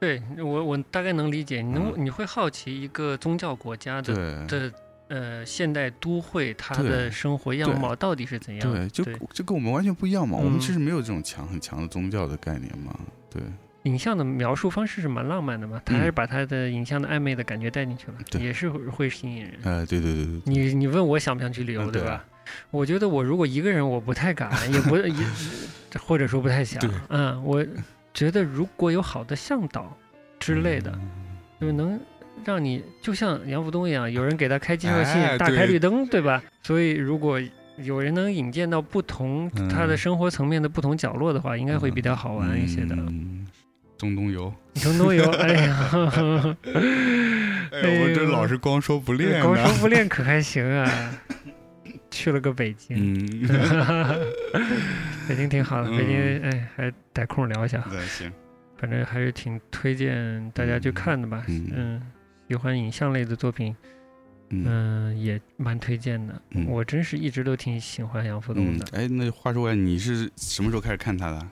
[0.00, 4.72] 对我我大概能理解，你能、嗯你会好奇一个宗教国家的的
[5.08, 8.72] 呃现代都会它的生活样貌到底是怎样？
[8.72, 10.38] 对，就对就跟我们完全不一样嘛。
[10.38, 12.98] 我们嗯其实没有这种强很强的宗教的概念嘛。
[13.28, 13.42] 对，
[13.82, 19.54] 影像的描述方式是蛮浪漫的嘛，他还是嗯把他的影像的暧昧的感觉带进去了，对也是会会吸引人。
[19.64, 22.24] 呃，对对对对对，你你问我想不想去旅游，对吧？
[22.70, 25.26] 我觉得我如果一个人，我不太敢，也不 也，
[26.00, 26.82] 或者说不太想。
[27.10, 27.64] 嗯，我
[28.12, 29.96] 觉得如果有好的向导
[30.38, 31.00] 之类的，嗯
[31.60, 32.00] 就是能
[32.44, 36.42] 让你就像杨福东一样，有人给他开介绍信，大开绿灯，对吧？
[36.62, 37.40] 所以如果
[37.78, 42.94] 有人能引荐到不同嗯他的生活层面的不同角落的话，应该会比较好玩一些的。
[42.96, 43.46] 嗯
[43.98, 45.76] 中东游，中东游，哎呀，
[47.70, 49.66] 哎，我这老是光说不 练光说。
[49.78, 50.90] 不练可还行啊？
[52.10, 53.48] 去了个北京，嗯，
[55.28, 58.30] 北京挺好的，嗯北京哎，还逮空聊一下，那行，
[58.76, 61.44] 反正还是挺推荐大家去看的吧。
[61.48, 62.02] 嗯嗯，
[62.48, 63.74] 喜欢影像类的作品，
[64.50, 66.40] 嗯嗯，也蛮推荐的。
[66.50, 71.46] 嗯我真是一直都挺喜欢杨福东的，，嗯哎，那话说回来，你是什么时候开始看他的？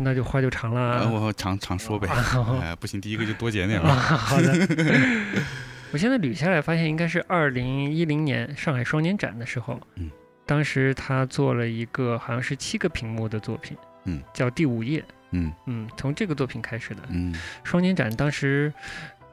[0.00, 1.10] 那就话就长了。
[1.10, 2.06] 我常常说呗。
[2.08, 3.94] 啊 哎，不行，第一个就多剪点啊，吧。
[4.16, 4.52] 好的。
[5.92, 10.10] 我现在捋下来，发现应该是二零一零年上海双年展的时候，嗯
[10.44, 15.00] 当时他做了一个好像是七个屏幕的作品，嗯，叫《第五页》，
[15.32, 17.02] 嗯嗯，从这个作品开始的。
[17.10, 18.72] 嗯，双年展当时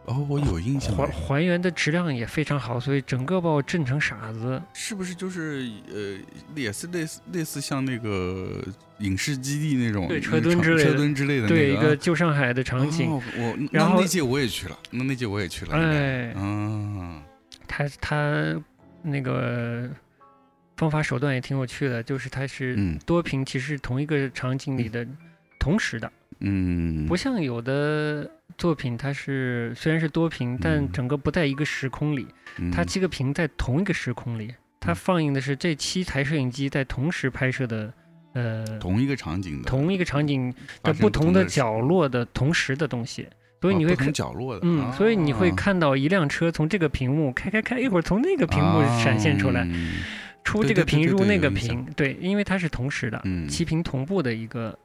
[0.06, 4.62] 哦，我有印象还哎，还原的质量也非常好，所以整个把我震成傻子。
[4.74, 6.18] 是不是就是呃，
[6.54, 8.62] 也是类似类似像那个
[9.00, 15.76] 影视基地那种对车墩之类的车墩之类的对，一个个旧上海的场景，哦、我然后那届我也去了，那那届我也去了。
[15.76, 17.22] 哎，嗯。
[17.68, 18.64] 他他
[19.02, 19.90] 那个
[20.78, 22.98] 方法手段也挺有趣的，就是它是嗯。
[23.06, 25.06] 多屏，其实是同一个场景里的
[25.60, 30.92] 同时的，嗯，不像有的作品，它是虽然是多屏，但嗯。
[30.94, 32.28] 整个不在一个时空里，
[32.60, 32.72] 嗯。
[32.72, 34.96] 它七个屏在同一个时空里，它嗯。
[34.96, 37.92] 放映的是这七台摄影机在同时拍摄的，
[38.36, 43.26] 呃，同一个场景的同一个场景的不同的角落的同时的东西，
[43.62, 49.66] 所以你会看哦，角落的，嗯，所以你会啊看到一辆车从这个屏幕开开开，一会儿从那个屏幕闪现出来，
[50.44, 53.48] 出这个屏入那个屏，对，因为它是同时的，嗯。
[53.48, 54.78] 齐屏同步的一个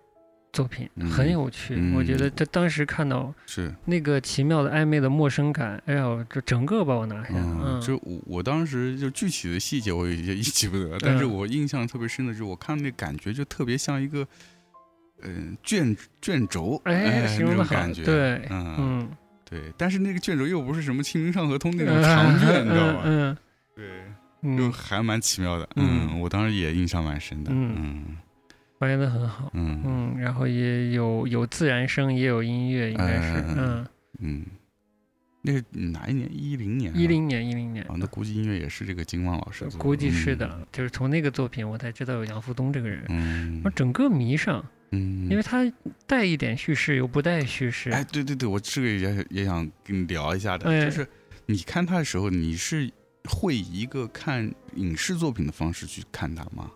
[0.53, 1.75] 作品，嗯很有趣。
[1.95, 7.31] 我觉嗯得这当时看到是，那个奇妙的暧昧的陌生感，哎呦，这整个把我拿下。
[7.35, 14.27] 嗯，嗯，就我我当时就具体的细节我有些一记不得，但是嗯我印象特别深的就是我看那感觉就特别像一个，
[15.23, 18.75] 嗯、卷卷轴，哎，形容的感，觉，对，嗯。
[18.79, 19.11] 嗯，
[19.49, 23.03] 对，但是那个卷轴又不是什么《清明上河图》那种嗯长卷，你知道吗？
[23.05, 23.37] 嗯
[23.77, 27.75] 对，就还蛮奇妙的，嗯嗯，我当时也印象蛮深的，嗯。
[27.77, 28.17] 嗯
[28.81, 29.51] 还原的很好。
[29.53, 33.87] 嗯嗯，然后也有有自然声，也有音乐，应该是，嗯嗯，
[34.21, 34.47] 嗯，
[35.43, 36.29] 那是哪一年？
[36.33, 43.05] 一零年啊，一零年，一零年啊，，那估计音乐也是这个金旺老师估计是的，就是从那个作品我才知道有杨富东这个人。
[43.11, 45.71] 嗯，我整个迷上，嗯，因为他
[46.07, 47.91] 带一点叙事，又不带叙事。
[47.91, 51.07] 哎，对对对，我这个也也想跟你聊一下的，哎就是
[51.45, 52.91] 你看他的时候，你是
[53.25, 56.71] 会以一个看影视作品的方式去看他吗？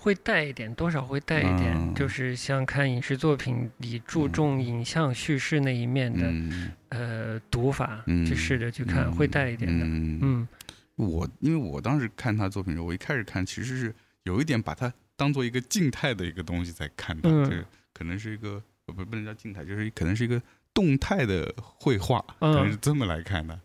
[0.00, 9.84] 会带一点，多少会带一点，嗯就是像看影视作品里注重影像叙事那一面的、嗯，呃读法，嗯去试着去看，嗯会带一点的。
[9.84, 10.48] 嗯，嗯
[10.96, 20.40] 我因为我当时看他作品的时候，我一开始看其实是有一点把它当做一个静态的一个东西在看的，嗯就是可能是一个呃不不能叫静态，就是可能是一个
[20.72, 23.58] 动态的绘画，嗯可能是这么来看的。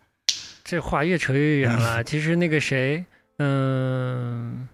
[0.64, 2.02] 这话越扯越远了。
[2.06, 3.04] 其实那个谁，
[3.38, 4.68] 嗯、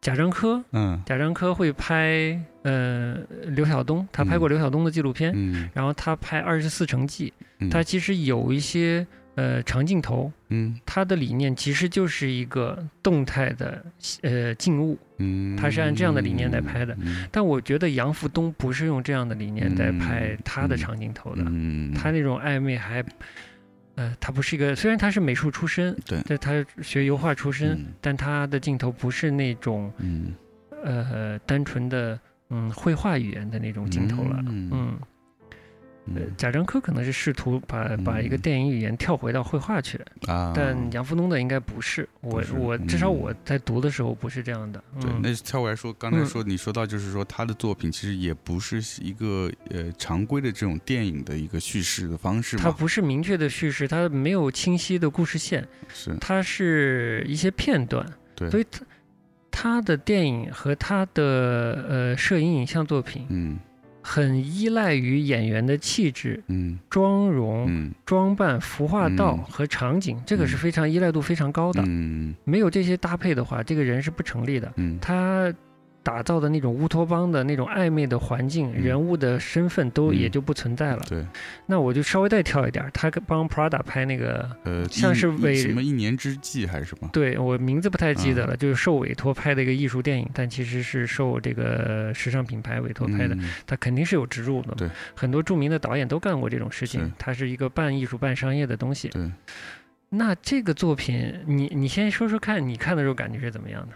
[0.00, 1.00] 贾樟柯，嗯。
[1.04, 5.68] 贾樟柯会拍呃刘晓东，他拍过刘晓东的纪录片，嗯。
[5.74, 10.78] 然后他拍《二十四城记》，嗯，他其实有一些呃长镜头，嗯。
[10.86, 13.84] 他的理念其实就是一个动态的
[14.22, 16.96] 呃静物，嗯，他是按这样的理念来拍的。
[17.00, 17.26] 嗯。
[17.32, 20.38] 但我觉得杨福东不是用这样的理念在拍嗯。
[20.44, 23.04] 他的嗯长镜头的，嗯，他那种暧昧还。
[23.98, 30.32] 呃，他不是一个，虽然他是美术出身，对但他学油画出身，嗯但他的镜头不是那种嗯
[30.84, 32.18] 呃单纯的
[32.50, 34.36] 嗯绘画语言的那种镜头了。
[34.46, 34.98] 嗯嗯，
[36.36, 42.08] 贾樟柯可能是试图把把一个嗯电影语言跳回到绘画去，啊，但杨福东的应该不是。
[42.20, 44.82] 我我至少嗯我在读的时候不是这样的。
[45.00, 58.06] 对，嗯那跳过来说，刚才嗯说你说到就是说他的作品其实也不是一个呃常规的这种电影的一个叙事的方式它，不是明确的叙事，它没有清晰的故事线，是它是一些片段。
[58.34, 58.84] 对所以他
[59.50, 63.58] 他的电影和他的呃摄影影像作品嗯
[64.10, 66.78] 很依赖于演员的气质、嗯。
[66.88, 67.92] 妆容、嗯。
[68.06, 69.44] 装扮、服化道嗯。
[69.52, 70.58] 和场景，这个是嗯。
[70.58, 71.84] 非常依赖度非常高的。
[71.86, 72.34] 嗯。
[72.44, 74.72] 没有这些搭配的话，这个人是不成立的。
[74.76, 74.98] 嗯。
[74.98, 75.52] 他
[76.08, 81.04] 打造的那种乌托邦的那种暧昧的环境、嗯人物的身份都嗯也就不存在了。
[81.06, 81.22] 对，
[81.66, 87.10] 那我就稍微再跳一点儿，他帮 Prada 拍那个，呃，像是委什么一年之计还是什么？
[87.12, 94.74] 对我名字不太记得嗯了，就是受委托拍的一个艺术电影，但其实是受这个时尚品牌委托拍的，嗯他肯定是有植入的。
[94.76, 99.08] 对，很多著名的导演都干过这种事情是，它是一个半艺术半商业的东西。
[99.08, 99.30] 对，
[100.08, 103.94] 那这个作品，你你先说说看，你看的时候感觉是怎么样的？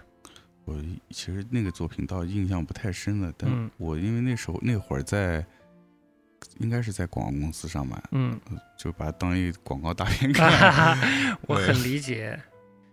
[0.64, 0.76] 我
[1.10, 5.44] 其实那个作品倒印象不太深了，但嗯我因为那时候那会儿在，
[6.58, 8.38] 应该是在广告公司上班，嗯，
[8.78, 10.50] 就把它当一广告大片 看。
[10.50, 12.38] 哈，我很理解，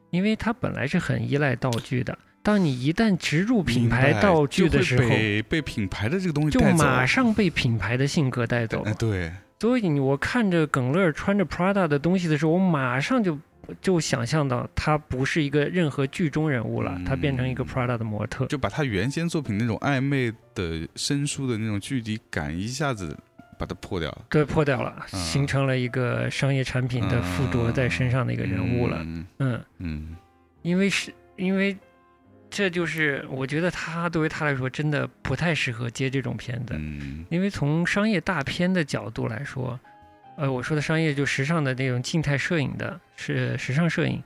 [0.10, 2.18] 因为它本来是很依赖道具的。
[2.42, 6.60] 当你一旦植入品牌道具的时候，被被品牌的这个东西就。
[6.72, 8.94] 马上被品牌的性格带走哎，。
[8.94, 13.38] 对，所以你我看着耿乐穿着 Prada 的东西的时候，我马上就
[13.82, 18.46] 就想象到他不是一个任何剧中人物了，他变成一个嗯 Prada 的模特。
[18.48, 23.18] 就把他原先作品那种暧昧的、生疏的那种距离感一下子
[23.58, 24.26] 把它破掉了。
[24.30, 28.98] 对，破掉了，嗯形成了一个商业产品的附着在身上的一个人物了。
[29.02, 30.16] 嗯嗯，嗯
[30.62, 31.78] 因为是因为
[32.50, 39.80] 这就是我觉得他对于他来说真的不太适合接这种片子，嗯因为从商业大片的角度来说，
[40.40, 44.24] 呃，我说的商业就时尚的那种静态摄影的，是时尚摄影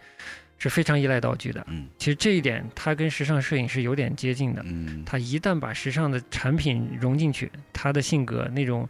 [0.59, 1.65] 是非常依赖道具的。
[1.67, 4.61] 嗯其实这一点它跟时尚摄影是有点接近的。
[4.63, 8.87] 嗯，他一旦把时尚的产品融进去，他的性格那种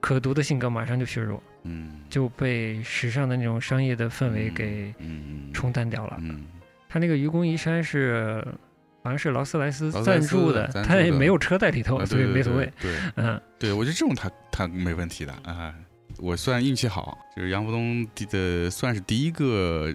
[0.00, 6.16] 可读的性格马上就削弱，嗯就被时尚的那种商业的氛围给嗯冲淡掉了。
[6.20, 6.44] 嗯
[6.88, 8.44] 他那个愚公移山是
[9.04, 12.64] 好像是劳斯莱斯赞助的，他也没有车在里头，啊所以没所谓。
[12.80, 15.72] 对对嗯对，我觉得这种他他没问题的啊。
[16.18, 19.94] 我算运气好，就是杨福东第的算是第一个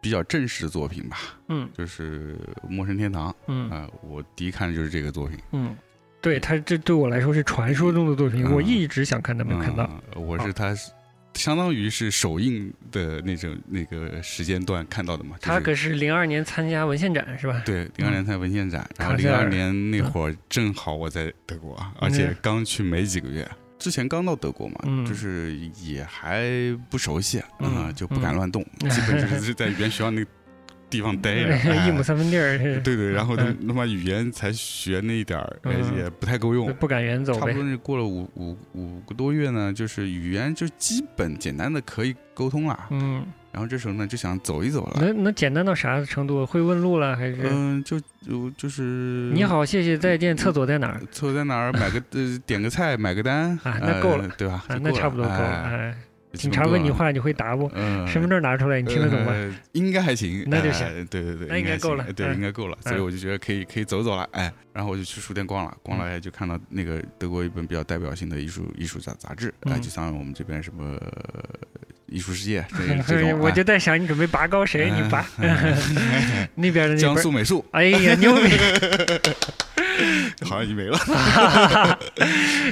[0.00, 2.36] 比较正式的作品吧，嗯就是
[2.68, 5.38] 《陌生天堂》嗯啊、我第一看的就是这个作品。
[5.52, 5.76] 嗯，
[6.20, 9.90] 对他这对我来说是传说中的作品，嗯我一直想看，但没有看到。
[10.14, 10.74] 嗯我是他
[11.34, 15.36] 相当于是首映的那种那个时间段看到的嘛。
[15.38, 17.62] 就是他可是零二年参加文献展是吧？
[17.66, 23.46] 对，零二年参加文献展，然后零二年那会儿正好我在德国，而且刚去没几个月。
[23.78, 26.44] 之前刚到德国嘛，嗯就是也还
[26.90, 30.30] 不熟悉啊、嗯就不敢乱动，基本就是在语言学校那个
[30.88, 31.54] 地方待着。
[31.70, 35.56] 哎一亩三分地儿，对对，然后他嗯他妈语言才学那一点儿，
[35.96, 36.72] 也不太够用。
[36.74, 37.62] 不敢远走差不多。
[37.64, 42.86] 是过了五五五个多月呢，就是语言就基本简单的可以沟通了。
[42.90, 43.26] 嗯，
[43.56, 46.44] 然后这时候呢就想走一走了，能能简单到啥程度？
[46.44, 47.38] 会问路了还是？
[47.50, 51.00] 嗯，就就就是你好，谢谢，再见，厕所在哪儿？
[51.10, 54.62] 厕所在哪儿买个 呃点个菜买个单啊那够了呃对吧？
[54.82, 55.94] 那差不多够了。
[56.34, 57.70] 警察问你，话，你会答不？
[57.74, 59.32] 嗯，身份证拿出来，你听得懂吗？
[59.32, 62.76] 呃应该还行， 那就行哎对对对，那应该够了对，嗯应该够了。
[62.82, 71.42] 所以我就觉得可以可以走走了，哎，然后我就去书店逛了，逛了哎就看到那个德国一本比较代表性的艺术艺术杂杂志，哎，嗯就像我们这边什么呃
[72.08, 73.52] 艺术世界 这这种，我哎。
[73.52, 74.90] 就在想，你准备拔高谁？
[74.90, 75.26] 你拔
[76.54, 77.64] 那边的那江苏美术。
[77.72, 78.50] 哎呀，牛逼！
[80.44, 80.98] 好像已经没了，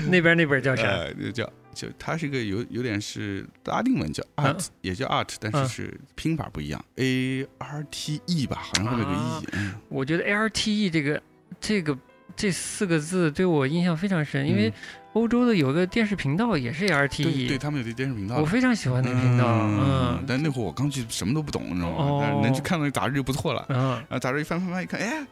[0.09, 0.85] 那边那本叫啥？
[1.33, 4.47] 叫就它是一个有有点是拉丁文叫嗯。
[4.47, 9.43] art，也叫 art，但嗯是是拼法不一样，A R T E 吧，好像后面有个啊。
[9.43, 9.75] E，嗯。
[9.89, 11.21] 我觉得 A R T E 这个
[11.61, 11.97] 这个
[12.37, 14.73] 这四个字对我印象非常深，因为嗯
[15.15, 21.97] 欧洲的有个电视频道也是 R T 对 E，对，他们有个电视频道，我非常喜欢那个频道，嗯但那会儿我刚去，什么都不懂，你知道吗？
[21.99, 23.65] 哦但是能去看到那杂志就不错了。
[23.71, 23.91] 嗯。
[23.91, 25.27] 然后杂志一翻翻翻一看，哎，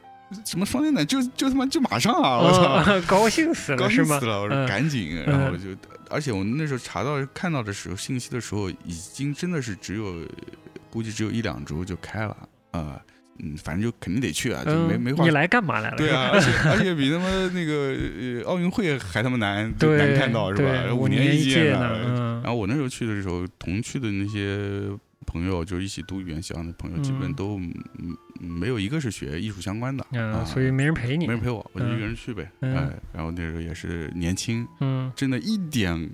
[0.44, 2.38] 什么双年展就就他妈就马上啊！
[2.38, 4.18] 我操，哦， 高兴死了是吗？
[4.18, 4.40] 兴死了！
[4.40, 5.68] 我说嗯赶紧，然后我就，
[6.08, 10.14] 而且我那时候查到看到的时候信息的时候，已经真的是只有
[10.90, 12.36] 估计只有一两周就开了
[12.70, 13.00] 啊。
[13.38, 15.96] 嗯，反正就肯定得去啊，就没嗯，没话你来干嘛来了？
[15.96, 20.94] 对啊，而且而且比他妈那个呃奥运会还他妈难对，难看到是吧？
[20.94, 21.98] 五年一届呢。
[22.04, 24.90] 嗯然后我那时候去的时候，同去的那些
[25.26, 31.34] 朋友，就是一起读语言学校的朋友，基本嗯都嗯没有一个是学艺术相关的嗯，啊，所以没人陪你没。
[31.34, 32.50] 人陪我，我就嗯一个人去呗。
[32.62, 36.10] 嗯哎，然后那时候也是年轻，嗯真的一点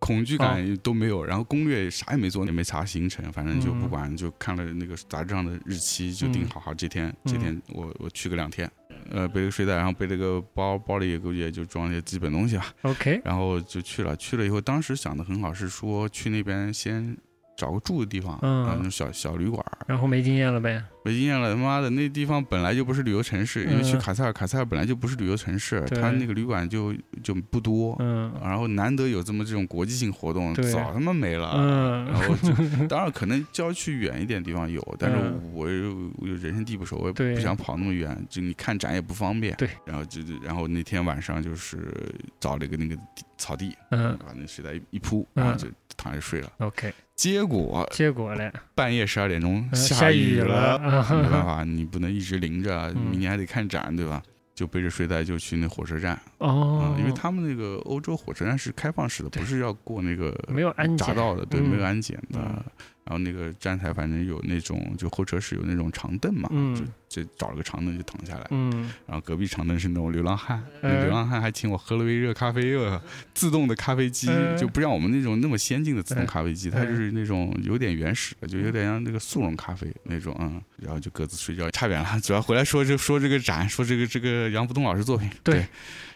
[0.00, 6.48] 恐惧感都没有，然后攻略啥也没做，也没查行程，反正就不嗯管，就看了那个杂志上的日期，就定嗯。
[6.48, 7.38] 好好这天这嗯。
[7.38, 8.68] 天我我去个两天。
[9.10, 12.72] 呃，背个睡袋，然后背了个包，包里也估计也就装一些基本东西吧。
[12.82, 17.16] ，OK，然后就去了，去了以后，当时想的很好，是说去那边先
[17.60, 18.64] 找个住的地方，嗯。
[18.64, 19.62] 啊，那种小小旅馆。
[19.86, 20.82] 然后没经验了呗。
[21.02, 23.98] 没经验了，他妈的那地方本来就不是旅游城市，因为去嗯。
[23.98, 28.32] 卡塞尔，卡塞尔本来就不是旅游城市，他那个旅馆就就不多，嗯。
[28.42, 30.70] 然后难得有这么这种国际性活动，对。
[30.70, 31.52] 早他妈没了。
[31.56, 32.04] 嗯。
[32.06, 32.52] 然后就
[32.88, 35.50] 当然可能郊区远一点地方有，但是嗯。
[35.52, 39.54] 我又我又人生地不熟，我也不想跑那么远，就你看展也不方便。
[39.56, 41.92] 对，然后就然后那天晚上就是
[42.38, 42.96] 找了一个那个
[43.38, 44.16] 草地，嗯。
[44.18, 45.44] 把那睡袋一一铺，嗯。
[45.44, 46.52] 然后就躺着睡了。
[46.58, 50.78] ，OK，结果结果嘞，半夜十二点钟嗯下雨雨了啊。
[51.22, 53.10] 没办法，你不能一直淋着， 嗯。
[53.10, 54.22] 明天还得看展，对吧？
[54.54, 56.12] 就背着睡袋就去那火车站。
[56.38, 61.14] 啊、哦，因为他们那个欧洲火车站是开放式的，不是要过那个没有安检。
[61.14, 61.68] 道的，对，嗯。
[61.68, 62.38] 没有安检的。
[62.40, 62.64] 嗯
[63.10, 66.76] 然后那个站台反正有那种，就候车室有那种长凳嘛，嗯。
[66.76, 68.46] 就就找了个长凳就躺下来。
[68.50, 68.70] 嗯。
[69.04, 73.02] 然后隔壁长凳是那种流浪汉，流浪汉还请我喝了杯热咖啡，呃
[73.34, 85.56] 自动的咖啡机，嗯就不像我们那种那么先进的自动嗯咖啡机，它就是那种有点原始的，就有点像那个速溶咖啡那种，嗯，然后就各自睡觉，差远了，主要回来说这说这个展，说这个这个杨福东老师作品，对。
[85.56, 85.66] 对。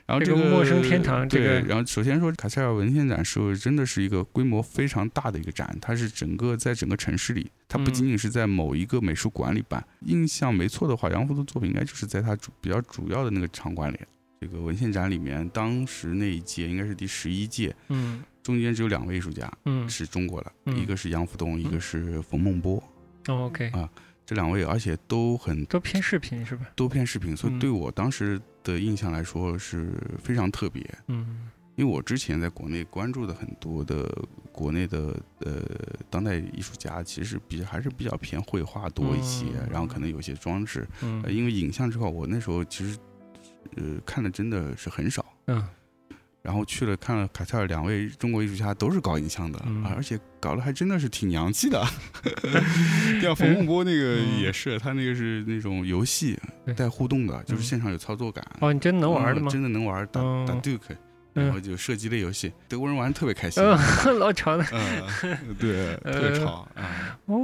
[0.06, 9.82] 然后这个个陌生天堂这个，然后首先说卡塞尔文献展是真的是一个规模非常大的一个展，它是整个在整个城市里，它不嗯仅仅是在某一个美术馆里办。
[10.00, 13.98] 印象没错的话，杨福的作品应该就是在他主比较主要的那个场馆里。
[14.40, 22.76] 这个文献展里面，当时那一届应该是第十一届，嗯中间只有两位艺术家嗯是中国的，嗯一个是杨福东，一个是冯梦波。
[23.28, 23.88] 哦，OK，啊
[24.26, 26.66] 这两位而且都很都偏视频是吧？
[26.76, 30.82] 都偏视频，所以嗯对我当时的印象来说是非常特别。
[31.06, 34.08] 嗯因为我之前在国内关注的很多的
[34.52, 35.60] 国内的呃
[36.08, 40.86] 当代艺术家，其实比还是比较偏绘画多一些，嗯然后可能有些装置。
[41.02, 42.96] 呃，嗯因为影像这块，我那时候其实
[43.74, 45.26] 呃看的真的是很少。
[45.46, 45.60] 嗯
[46.44, 51.82] 然后去了看了卡塞尔两位中国艺术家都是搞影像的，嗯而且搞得还真的是挺洋气的。
[53.22, 56.38] 像冯梦波那个嗯也是，他那个是那种游戏
[56.76, 58.44] 带互动的，就是嗯现场有操作感。
[58.60, 59.48] 哦，你真能玩的吗？
[59.48, 60.78] 嗯真的能玩，打嗯打 Duke，
[61.34, 63.62] 嗯然后就射击类游戏，德国人玩的特别开心。
[63.62, 63.78] 嗯，
[64.20, 67.18] 老长的嗯，对， 特别吵啊。
[67.26, 67.38] 哦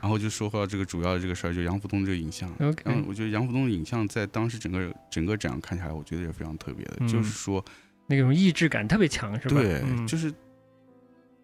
[0.00, 2.48] 然后就说回到这个主要的这个事儿，就杨福东这个影像。
[2.58, 7.62] 然后，OK，我觉得杨福东的影像在当时整个整个展看下来，我觉得也非常特别的，嗯就是说，
[8.08, 9.60] 那种意志感特别强是吧？
[9.60, 10.06] 对，嗯。
[10.06, 10.34] 就是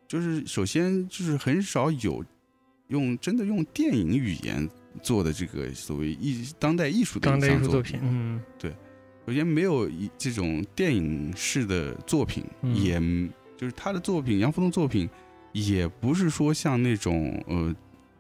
[0.09, 2.25] 就是首先就是很少有
[2.89, 4.69] 用真的用电影语言
[5.03, 8.43] 做的这个所谓艺当代艺术的当代艺术作品，嗯。
[8.59, 8.75] 对
[9.27, 12.75] 首先没有一这种电影式的作品，嗯。
[12.75, 13.01] 也
[13.57, 15.09] 就是他的作品，杨福东作品
[15.53, 17.75] 也不是说像那种呃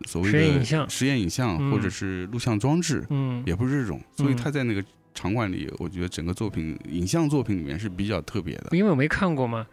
[0.06, 0.90] 所谓的实验影像。
[0.90, 1.70] 实验影像嗯。
[1.70, 4.36] 或者是录像装置，嗯，也不是这种，所以嗯。
[4.36, 4.84] 他在那个
[5.14, 8.68] 场馆里，我觉得整个作品影像作品里面是比较特别的。
[8.72, 9.66] 因为我没看过嘛，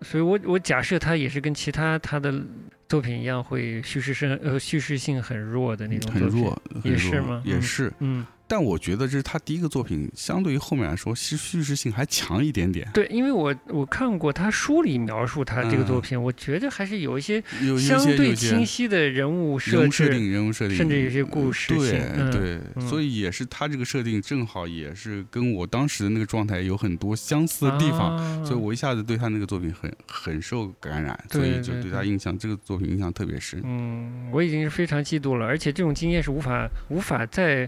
[0.00, 2.42] 所以我我假设它也是跟其他他的
[2.88, 6.30] 作品一样，会叙事性呃叙事性很弱的那种作品。
[6.30, 12.86] 很弱，很也是吗嗯也是，嗯，但我觉得这是他第一个作品，相对于后面来说，叙叙事性还强一点点。
[12.92, 17.42] 对，因为我我看过他书里描述他这个作嗯品，我觉得还是有一些
[17.80, 33.62] 相对清晰的人物人设定，人物设定，甚至有些故事对性嗯对，嗯所以也是他这个设定正好也是跟我当时的那个状态有很多相似的地方，啊所以我一下子对他那个作品很很受感染，所以就对他印象这个作品印象特别深。
[33.64, 37.66] 嗯，我已经是非常嫉妒了，而且这种经验是无法无法再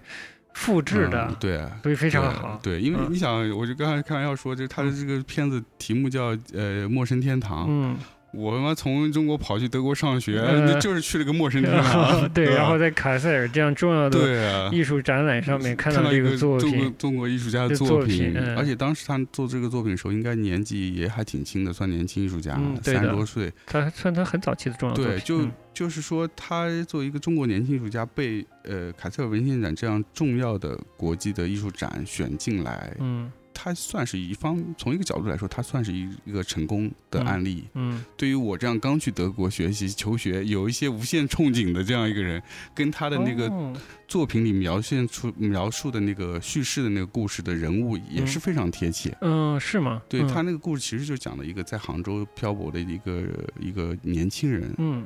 [0.54, 1.70] 复制的，嗯对啊。
[1.82, 2.58] 所以非常好。
[2.62, 7.96] 对，因为嗯你想，我就刚才开玩笑说，就是他的这个片子题目叫呃《陌生天堂》，嗯，
[8.34, 10.40] 我他妈从中国跑去德国上学，
[10.80, 12.28] 就是去了个陌生地方。
[12.34, 18.56] 对，然后在卡塞尔这样重要的艺术展览上面看到一这个作中国品，中国艺术家的这作作品嗯。
[18.56, 23.52] 而且当时他做这个作品的时候，应该年纪也还挺轻的，算年轻艺术家嗯，三十多岁。
[23.66, 25.52] 他算他很早期的重要作对，就嗯。
[25.74, 37.64] 就是说，他作为一个中国年轻艺术家，被呃卡塞尔文献展这样重要的国际的艺术展选进来，嗯他算是一方从一个角度来说，他算是一一个成功的嗯案例。
[37.74, 38.04] 嗯。
[38.16, 42.42] 对于我这样刚去德国学习求学，有一些无限憧憬的这样一个人，
[42.74, 43.74] 跟他的那个哦。
[44.06, 49.16] 作品里描现出描述的那个叙事的那个故事的人物也是非常贴切。
[49.22, 50.02] 嗯是吗？
[50.04, 50.06] 嗯。
[50.08, 53.22] 对他那个故事其实就讲了一个在杭州漂泊的一个
[53.58, 55.04] 一个年轻人嗯。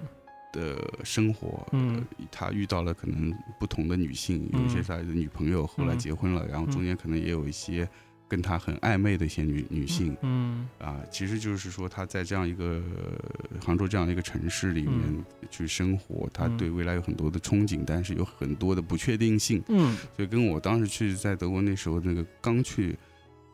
[0.52, 1.96] 的生活，嗯。
[1.96, 5.98] 呃他遇到了可能不同的女性，有一些他的女朋友，后来嗯。
[5.98, 7.88] 结婚了，然后中间可能也有一些
[8.28, 10.16] 跟他很暧昧的一些女女性。
[10.22, 15.24] 嗯啊，其实就是说他在这样一个呃杭州这样一个城市里面嗯。
[15.50, 19.96] 去生活，他嗯对未来有很多的憧憬，但是有很多的不确定性，嗯。
[20.14, 22.94] 所以跟我当时去在德国那时候那个刚去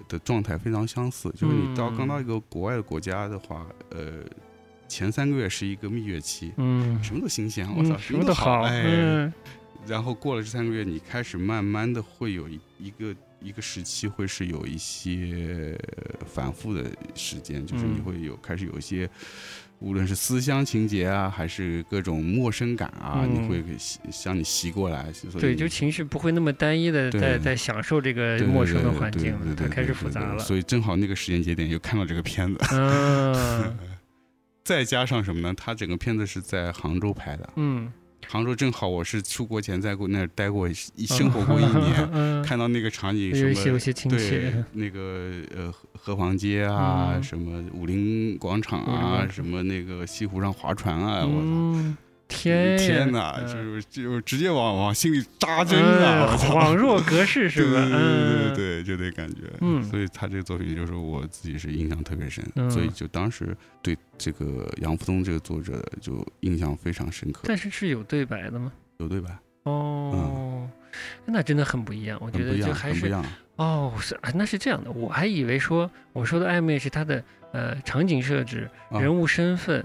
[0.08, 1.32] 的状态非常相似。
[1.36, 4.24] 就是你到嗯刚到一个国外的国家的话，呃，
[4.88, 9.32] 前三个月是一个蜜月期，嗯，什么都新鲜，我操，嗯什么都都好，哎，嗯。
[9.86, 13.14] 然后过了这三个月，你开始慢慢的会有一一个
[13.44, 15.78] 一个时期，会是有一些
[16.26, 16.84] 反复的
[17.14, 19.08] 时间，就是你嗯会有开始有一些，
[19.80, 23.34] 无论是思乡情节啊，还是各种陌生感啊，嗯。
[23.34, 23.76] 你会给
[24.10, 30.38] 向你袭过来，对，就情绪不会那么单一的在在享受这个陌生的环境了，对对它开始复杂了。
[30.38, 33.76] 所以正好那个时间节点又看到这个片子，嗯。
[34.64, 35.52] 再加上什么呢？
[35.54, 37.92] 它整个片子是在杭州拍的，嗯，
[38.28, 44.64] 杭州正好我是出国前在过那儿待过一生活过一年， 嗯，看到那个场景什有么一些有些亲对切。
[44.72, 51.40] 那个呃河河坊街啊，嗯什么武林广场啊，什么那个西湖上划船啊，我
[51.82, 51.94] 操！
[52.34, 56.36] 嗯，天天哪，哪，嗯就就直接往往心里扎针啊！
[56.36, 57.80] 恍若隔世是吧？
[57.88, 59.42] 对对对嗯，对对，就那感觉。
[59.60, 67.42] 嗯所以他这个作品就是我自己是印象特别深，嗯所以就当时对这个杨福东这个作者就印象非常深刻。
[67.44, 68.72] 但是是有对白的吗？
[68.98, 69.30] 有对白？
[69.64, 70.68] 哦，
[71.24, 72.18] 那真的很不一样。
[72.20, 73.24] 我觉得就还是不一样。
[73.56, 77.22] 哦，是啊，那是这样的，我还以为说我说的暧昧是他的
[77.52, 79.84] 呃场景设置、啊人物身份、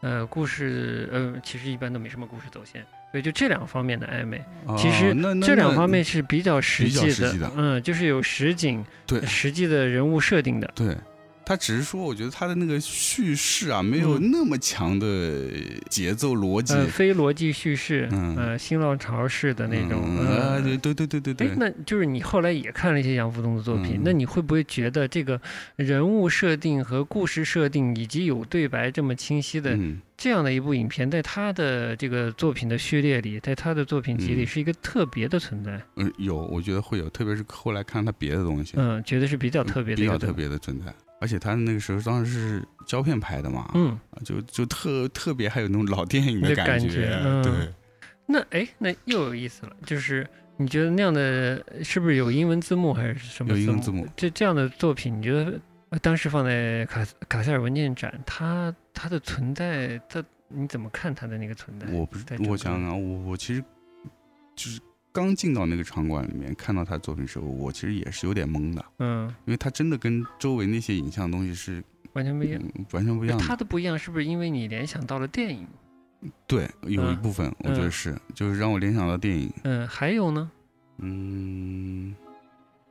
[0.00, 4.42] 呃故事，呃其实一般都没什么故事走线，所以就这两方面的暧昧，
[4.78, 10.96] 其实这两方面是比较实际的嗯，就是有实景、对实际的人物设定的，对，
[11.50, 15.48] 他只是说，我觉得他的那个叙事啊，没有嗯那么强的
[15.88, 16.74] 节奏逻辑。
[16.74, 25.40] 呃，非逻辑叙事，嗯呃，新浪潮式的那种，嗯呃啊，对对对对对对，，哎那就是你后来也看了一些杨福东的作品，嗯那你会不会觉得这个
[25.74, 35.82] 人物设定和故事设定以及有对白这么清晰的嗯，这样的一部影片，在他的这个作品的序列里，在他的作品集里嗯是一个特别的存在？
[35.96, 40.32] 嗯，有，我觉得会有，特别是后来看他别的东西，嗯，觉得是比较特别的，比较特。
[40.32, 40.94] 别的存在。
[41.20, 47.52] 而且他那个时候当时是胶片拍的嘛，嗯，啊就就特特别还有那种老电影的那感感觉嗯对，
[48.26, 53.52] 那哎，那又有意思了，就是你觉得那样的是不是有英文字幕还是什么？
[53.52, 54.06] 有英文字幕。
[54.16, 55.60] 这这样的作品，你觉得
[55.90, 61.86] 呃当时放在卡卡塞尔文件展，它它的存在，它你怎么看它的那个存在？
[61.92, 63.62] 我不是我想想，我我其实
[64.56, 64.80] 就是
[65.12, 71.82] 刚进到那个场馆里面看到他作品的时候，我其实也是有点懵的，嗯因为他真的跟周围那些影像东西是
[72.12, 72.62] 完全不一样。
[72.62, 73.44] 嗯完全不一样的。
[73.44, 75.66] 它的不一样是不是因为你联想到了电影？
[76.46, 79.50] 对，有一嗯部分我觉得嗯是，就是让我联想到电影。
[79.64, 80.50] 嗯，还有呢，
[80.98, 82.14] 嗯，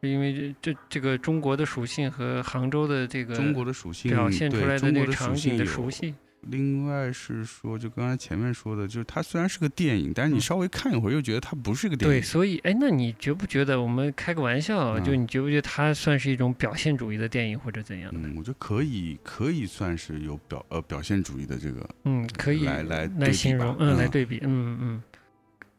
[0.01, 6.15] 是因为这这这个中国的属性和杭州的这个中国的属性表现出来的那个场景的属性有熟悉。
[6.41, 10.41] 另外是说，就刚才前面说的，就是它虽然是个电影，但是你嗯。
[10.41, 12.13] 稍微看一会儿又觉得它不是个电影。
[12.13, 12.23] 对，影。
[12.23, 18.19] 所以哎，那你觉不觉得我们开个玩笑，就嗯你觉不觉得它算是一种表现主义的电影或者怎样的？
[18.27, 25.03] 嗯，我觉得可以，可以算是有表呃表现主义的这个，嗯，可以来来来形容，嗯，来嗯对比，嗯嗯。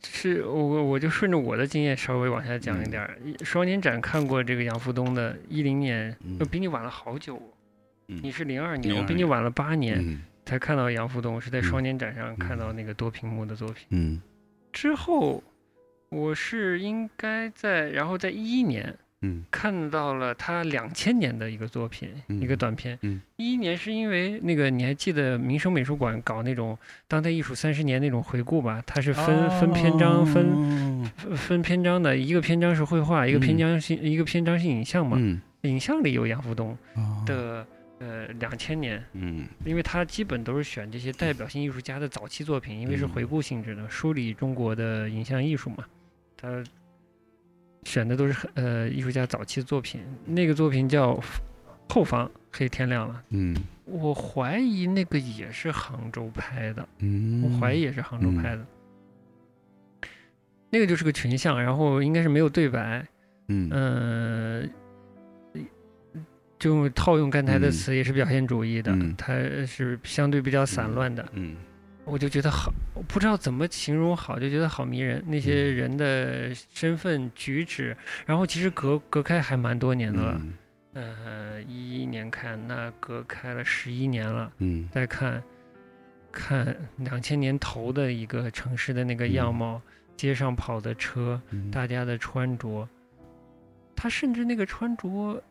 [0.03, 3.19] 是我我就顺着我的经验稍微往下讲一嗯点儿。
[3.45, 6.37] 双年展看过这个杨福东的，一零年，嗯。
[6.41, 7.41] 呃比你晚了好久。
[8.07, 9.99] 你是零二年，我比你晚了八年。
[10.01, 13.87] 嗯才看到杨福东，是在嗯双年展上看到那个多屏幕的作品。
[13.91, 14.21] 嗯
[14.73, 15.41] 之后，
[16.09, 18.93] 我是应该在，然后在一一年
[19.23, 22.99] 嗯看到了他两千年的一个作品，一个嗯短片。
[23.03, 26.77] 嗯一一年是因为那个你还记得民生美术馆搞那种
[27.07, 28.83] 当代艺术三十年那种回顾吧？
[28.85, 35.17] 它是分、分篇章分哦分分篇章的，一个篇章是绘画，一个篇嗯章是、一个篇章是影像嘛。
[35.21, 37.67] 嗯影像里有杨福东哦的
[38.01, 45.85] 呃两千年，嗯因为他基本都是选这些代表性艺术家的早期作品，因为是嗯回顾性质的，梳理中国的影像艺术嘛。
[46.37, 46.65] 他
[47.85, 51.15] 选的都是很呃艺术家早期的作品，那个作品叫
[51.89, 58.67] 《后方黑天亮了》，嗯我怀疑那个也是杭州拍的，嗯，我怀疑也是杭州拍的。
[60.71, 63.05] 那个就是个群像，然后应该是没有对白，
[63.49, 64.71] 嗯嗯、
[66.61, 69.35] 就套用刚才的嗯词，也是表现主义的，嗯它
[69.67, 71.27] 是相对比较散乱的。
[71.33, 71.57] 嗯
[72.05, 75.23] 我就觉得好，我不知道怎么形容好，就觉得好迷人。
[75.27, 77.97] 那些嗯人的身份举止，
[78.27, 80.41] 然后其实隔隔开还蛮多年的了。
[80.41, 80.53] 嗯
[80.93, 84.53] 呃，一一年看，那隔开了十一年了。
[84.59, 85.41] 嗯再看，
[86.33, 89.83] 看两千年头的一个城市的那个样嗯貌，
[90.17, 92.89] 街上跑的车，嗯大家的穿着，
[93.95, 95.43] 他甚至那个穿着，就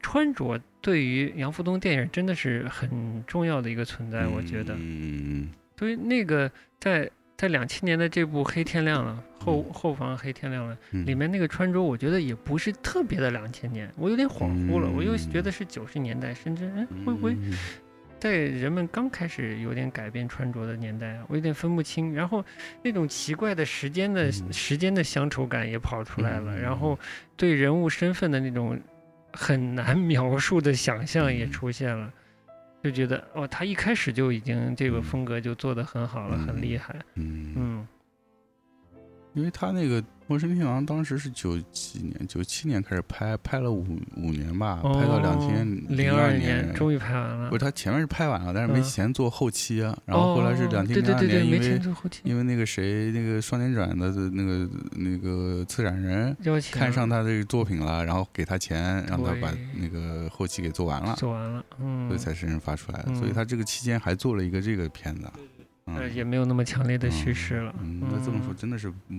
[0.00, 4.74] 穿着对于杨福东电影真的是很重要的一个存在，我觉得。
[4.78, 9.72] 嗯所以那个在在两千年的这部《黑天亮了》后嗯。
[9.72, 11.04] 后方《黑天亮了》嗯。
[11.04, 17.52] 里面那个穿着，我觉得也不是特别的两千年，我有点恍惚了，我又觉嗯得是九十年代，甚至哎会不会嗯
[18.20, 22.14] 在人们刚开始有点改变穿着的年代啊，我有点分不清。
[22.14, 22.44] 然后
[22.80, 24.52] 那种奇怪的时间的、嗯。
[24.52, 26.60] 时间的乡愁感也跑出来了，嗯。
[26.60, 26.96] 然后
[27.36, 28.78] 对人物身份的那种
[29.32, 32.12] 很难描述的想象也嗯出现了。
[32.82, 36.96] 就觉得哦，他一开始就已经这个嗯风格就做得很好了，很厉嗯害。
[37.14, 37.88] 嗯嗯
[39.34, 40.02] 因为他那个
[40.32, 47.50] 《陌生天狼》当时是九几年，九七年开始拍，拍了五五年吧，哦，拍到两千零二年终于拍完了。
[47.50, 47.62] 不是，。
[47.62, 48.82] 他前面是拍完了，但是没嗯。
[48.82, 49.94] 钱做后期啊。
[50.06, 56.34] 然后后来是哦两千对对对对，零二年，因没钱为做后期，因为那个谁，那个双年展的那个那个策展人
[56.70, 62.08] 看上他这个作品了，然后给他钱，让他把那个后期给做完了，做完了，嗯。
[62.08, 65.30] 所以，才真正发出来所以他这个期间还做了一个这个片子。
[65.96, 67.74] 呃，嗯也没有那么强烈的叙事了。
[67.80, 69.16] 嗯，那这么说真的是，嗯，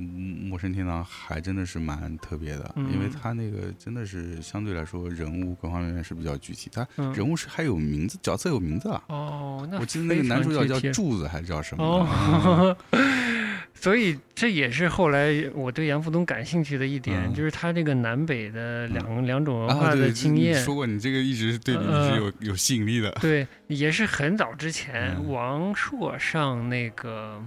[0.48, 9.04] 陌生天堂还真的是蛮特别的，因为嗯他那个真的是相对来说人物各方面是比较具体，他嗯，人物是还有名字，角色有名字啊。
[9.08, 12.76] 哦，那我记得那个男主角叫柱子还是叫什么？
[13.84, 20.56] 所以这也是后来我对杨福东感兴趣的一点，嗯就是他这个南北的两、两种文啊，化的经验。
[20.56, 23.12] 说过你这个一直是对比呃是有有吸引力的。
[23.20, 27.44] 对，也是很早之前，嗯王朔上那个，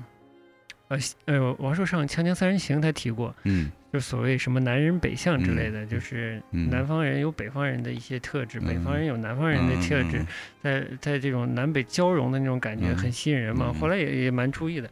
[0.88, 10.26] 呃呃，王朔上《锵锵三人行》他提过，嗯就所谓什么南人北向之类的，就是嗯南方人有北方人的一些特质，嗯北方人有南方人的特质，嗯
[10.62, 13.72] 在在这种南北交融的那种感觉嗯很吸引人嘛。
[13.72, 14.90] 嗯后来也也蛮注意的，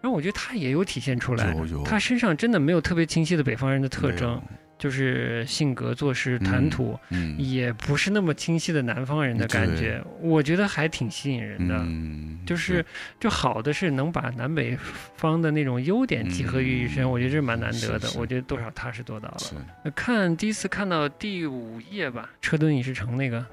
[0.00, 4.40] 然后我觉得他也有体现出来他身上真的没有特别清晰的北方人的特征，
[4.78, 11.76] 就是性格、做事、谈吐，嗯也不是那么清晰的南方人的感觉，我觉得还挺吸引人的。
[11.76, 12.82] 嗯，就是
[13.20, 14.74] 就好的是能把南北
[15.16, 18.06] 方的那种优点集合于一身，嗯我觉得这蛮难得的。
[18.06, 19.92] 是是我觉得多少他是做到了。
[19.94, 23.44] 看第一次看到第五页吧，车墩影视城那个，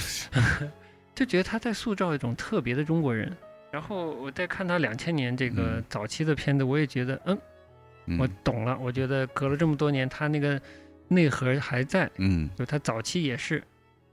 [1.16, 3.36] 就觉得他在塑造一种特别的中国人。
[3.70, 8.78] 然后我再看他两千年这个嗯早期的片子，我也觉得，嗯，我懂了。
[8.80, 10.60] 我觉得隔了这么多年，他那个
[11.08, 13.62] 内核还在，嗯就他早期也是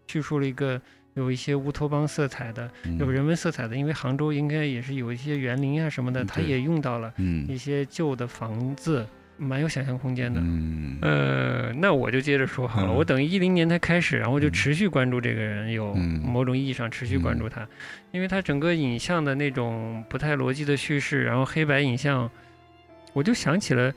[0.08, 0.82] 叙述了一个
[1.14, 9.06] 有一些乌托邦色彩的，嗯有人文色彩的，因为杭州应该也是有一些园林啊什么的，嗯他也用到了嗯一些旧的房子。
[9.44, 10.40] 蛮有想象空间的。
[10.42, 12.88] 嗯呃，那我就接着说好了。
[12.92, 17.68] 嗯我等一零年才开始，然后就嗯持续关注这个人，有嗯某种意义上持续关注他，
[18.12, 22.30] 因为他整个影像的那种不太逻辑的叙事，然后黑白影像，
[23.14, 23.94] 我就想起了。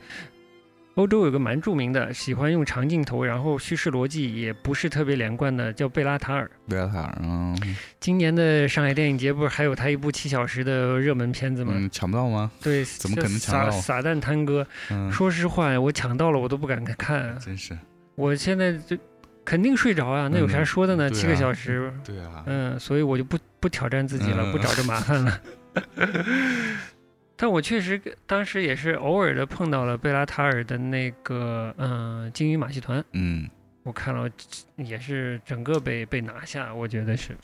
[0.97, 6.49] 欧洲有个蛮著名的，喜欢用长镜头，然后叙事逻辑也不是特别连贯的，叫贝拉塔尔。
[6.67, 7.55] 贝拉塔尔，嗯
[7.99, 11.73] 今年的上海电影节不是还有他一部七小时的热门片子吗？
[11.75, 12.49] 嗯，抢不到吗？
[12.63, 14.65] 对，怎么可能抢到撒撒旦探戈？
[14.89, 17.37] 嗯，说实话，我抢到了，我都不敢看。
[17.39, 17.77] 真是，
[18.15, 18.97] 我现在就
[19.45, 21.11] 肯定睡着啊，那有啥嗯说的呢？
[21.11, 25.39] 对七个啊小时，对啊，嗯，所以我就不不挑战自己了，嗯不找这麻烦了。
[27.39, 33.47] 但我确实当时也是偶尔的碰到了贝拉塔尔的那个嗯《鲸鱼马戏团》，嗯
[33.83, 34.29] 我看了
[34.75, 37.37] 也是整个被被拿下，我觉得是，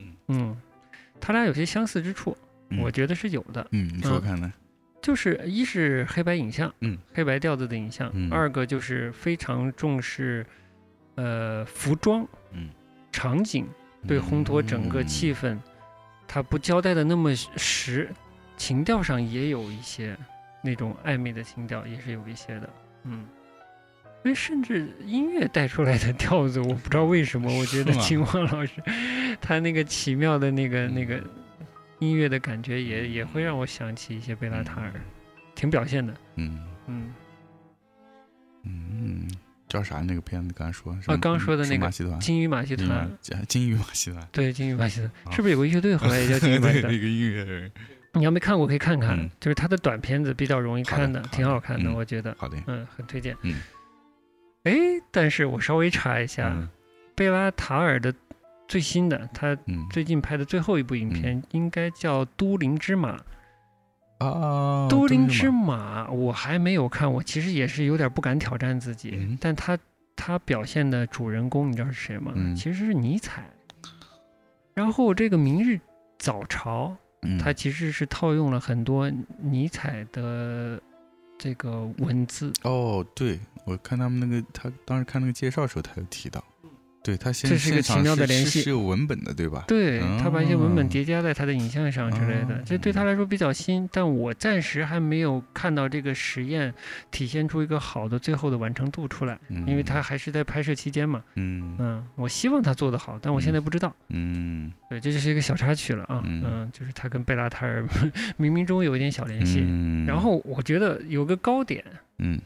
[0.00, 0.56] 嗯嗯，
[1.20, 2.36] 他俩有些相似之处，
[2.70, 3.66] 嗯我觉得是有的。
[3.70, 4.52] 嗯，你说嗯看呢？
[5.00, 10.44] 就是一是黑白影像，嗯，黑白调子的影像；嗯二个就是非常重视，
[11.14, 12.68] 呃，服装，嗯，
[13.12, 13.68] 场景
[14.06, 15.58] 对烘托整个气氛，氛，
[16.26, 18.10] 它不交代的那么实，
[18.56, 20.16] 情调上也有一些
[20.62, 22.70] 那种暧昧的情调，也是有一些的，
[23.04, 23.26] 嗯。
[24.22, 28.82] 所以甚至音乐带出来的调子，我不知道为什么，我觉得秦皇老师
[29.40, 31.66] 他那个奇妙的那个那个嗯
[32.00, 34.92] 音乐的感觉也也会让我想起一些贝拉塔尔，
[35.54, 36.12] 挺表现的。
[36.34, 36.66] 嗯。
[36.88, 37.14] 嗯，
[38.64, 39.28] 嗯，
[39.68, 40.00] 叫啥？
[40.00, 40.52] 那个片子？
[40.56, 41.88] 刚才说是啊刚说的那个
[42.20, 42.88] 金鱼马戏团，
[43.46, 45.10] 金鱼马戏团，对，金鱼马戏团。
[45.24, 46.98] 啊是不是有个乐队后来也叫金鱼马戏 对，团那？
[46.98, 47.70] 个音乐人，
[48.16, 49.30] 你要没看过可以看看，嗯。
[49.38, 51.30] 就是他的短片子比较容易看的，好的。
[51.30, 53.36] 挺好看的，嗯我觉得，好的，嗯，很推荐。
[53.42, 53.60] 嗯，
[54.64, 54.74] 哎，
[55.10, 56.68] 但是我稍微查一下，嗯。
[57.14, 58.12] 贝拉塔尔的
[58.68, 59.86] 最新的，他嗯。
[59.90, 63.16] 最近拍的最后一部影片应该叫《都灵之马》。
[64.18, 66.08] 啊，都灵之马。
[66.10, 69.36] 我还没有看，我其实也是有点不敢挑战自己，嗯。
[69.40, 69.78] 但他
[70.16, 72.32] 他表现的主人公你知道是谁吗？
[72.34, 72.56] 嗯。
[72.56, 73.44] 其实是尼采。
[74.74, 75.80] 然后这个《明日
[76.18, 76.88] 早朝》，
[77.26, 77.38] 嗯。
[77.38, 80.80] 它其实是套用了很多尼采的
[81.38, 86.42] 这个文字，哦，对，我看他们那个，他当时看那个介绍的时候，他有提到，
[87.06, 89.62] 对他先这是个奇妙的联系是是有文本的，对吧？
[89.68, 96.74] 对他把一些文本哦叠加在他的影像上之类的，哦这对他来说比较新，但我暂时还没有看到这个实验
[97.12, 101.22] 体现出一个好的最后的完成度出来，嗯，因为他还是在拍摄期间嘛。
[101.36, 103.94] 嗯嗯，我希望他做得好，但我现在不知道。
[104.08, 106.20] 嗯对，这就是一个小插曲了啊。
[106.24, 107.86] 嗯嗯，就是他跟贝拉塔尔
[108.36, 109.60] 冥冥中有一点小联系。
[109.64, 111.84] 嗯，然后我觉得有个高点
[112.18, 112.40] 嗯，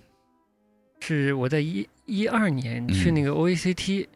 [1.00, 4.06] 是我在一一二年去嗯那个 OACT，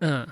[0.00, 0.26] 嗯，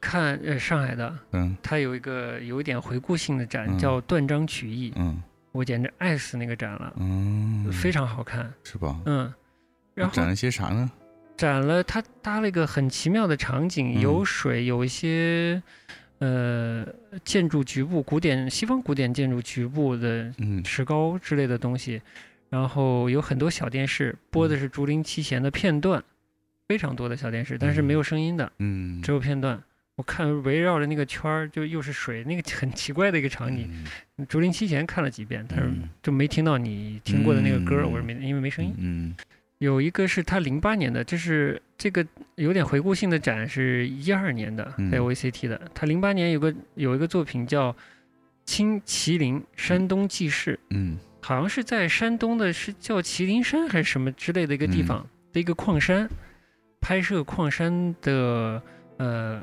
[0.00, 8.52] 看呃上海的，嗯它有一个有一点回顾性的展，嗯叫断章取义，嗯我简直爱死那个展了，嗯，非常好看。
[8.62, 9.00] 是吧？
[9.06, 9.32] 嗯，
[9.94, 10.90] 然后展了些啥呢？
[11.36, 15.60] 展了，它搭了一个很奇妙的场景，嗯有水，有一些
[16.18, 16.86] 呃
[17.24, 22.00] 建筑局部，古典西方古典建筑局部的嗯石膏之类的东西，
[22.48, 26.04] 然后有很多小电视，播的是竹林七贤的片段，
[26.70, 29.60] 非常多的小电视，但是没有声音的，嗯，只有片段。
[29.96, 33.68] 我看围绕着那个圈儿，就又是水，那个 很奇怪的一个场景。
[34.16, 34.24] 嗯。
[34.28, 35.88] 竹林七贤看了几遍，但是嗯。
[36.00, 38.72] 就没听到你听过的那个歌我说没因为没声音。
[38.78, 39.16] 嗯。
[39.58, 42.06] 有一个是他零八年的，这是这个
[42.36, 44.92] 有点回顾性的展，是一二年的，嗯。
[44.92, 45.60] 在 OACT 的。
[45.74, 47.72] 他零八年有个有一个作品叫
[48.44, 50.96] 《青麒麟山东纪事》，嗯。
[51.20, 54.86] 好像是在山东的，是叫麒麟山还是什么之类的一个地嗯。
[54.86, 56.08] 方、的一个矿山，
[56.80, 58.62] 拍摄矿山的
[58.96, 59.42] 呃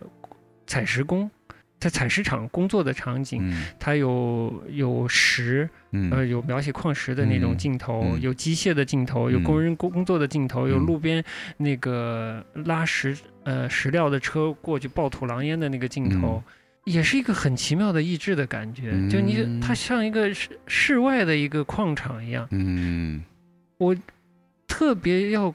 [0.66, 1.30] 采石工
[1.80, 3.40] 在采石场工作的场景。
[3.50, 3.68] 嗯。
[3.80, 6.10] 它有有石，嗯。
[6.12, 8.22] 呃，有描写矿石的那种嗯镜头，嗯。
[8.22, 11.24] 有机械的镜头，有嗯工人工工作的镜头，有嗯路边
[11.58, 16.44] 那个拉石呃石料的车过去爆土狼烟的那个镜头，
[16.86, 18.92] 也是一个很奇妙的意志的感觉。
[19.10, 23.24] 就你嗯它像一个室室外的一个矿场一样，嗯。
[23.78, 23.96] 我
[24.68, 25.54] 特别要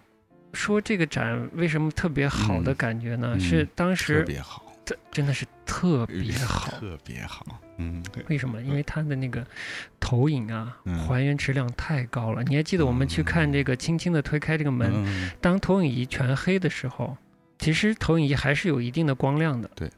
[0.53, 3.33] 说这个展为什么特别好的嗯感觉呢？
[3.35, 6.71] 嗯是当特时别好，这真的是特别好。
[6.71, 7.45] 特别好，
[7.79, 8.61] 嗯为什么？
[8.63, 9.47] 因为它的那个
[9.99, 12.43] 投影啊，嗯还原质量太高了。
[12.45, 17.17] 你还记得我们去看这个，轻轻的推开这个门，嗯当投影仪全黑的时候，
[17.59, 19.71] 其实投影仪还是有一定的光亮的。
[19.75, 19.91] 对。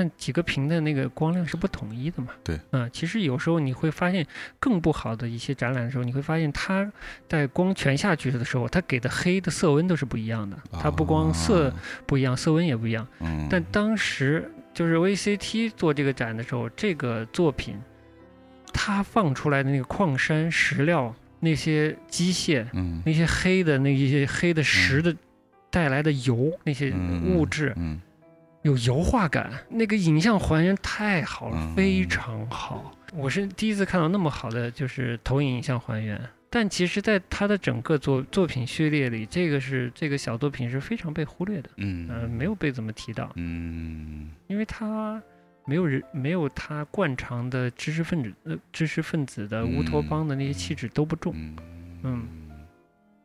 [0.00, 2.28] 但几个屏的那个光亮是不统一的嘛？
[2.44, 2.56] 对。
[2.70, 4.24] 嗯，其实有时候你会发现
[4.60, 6.88] 更不好的一些展览的时候，你会发现它
[7.28, 10.56] 在光全下去的时候，它给的黑的色温都是不一样的。
[10.70, 11.76] 它不光色啊
[12.06, 13.04] 不一样，色温也不一样。
[13.18, 17.76] 嗯但当时就是 VCT 做这个展的时候，这个作品
[18.72, 25.16] 它放出来的那个矿山石料那些机械、嗯那些黑的那一些黑的石的
[25.70, 28.00] 带来的油，那些嗯物质嗯
[28.62, 32.92] 有油画感，那个影像还原太好了，嗯非常好。
[33.14, 36.20] 我是第一次看到那么好的就是投影影像还原。
[36.50, 45.22] 但其实，在他的整个作作品序列里，这个是这个小作品是非常被忽略的，嗯嗯、没有被怎么提到，嗯因为他
[45.66, 51.56] 没有人没有他惯常的知识分子呃知识分子的乌托邦的那些气质都不重，嗯
[52.02, 52.28] 嗯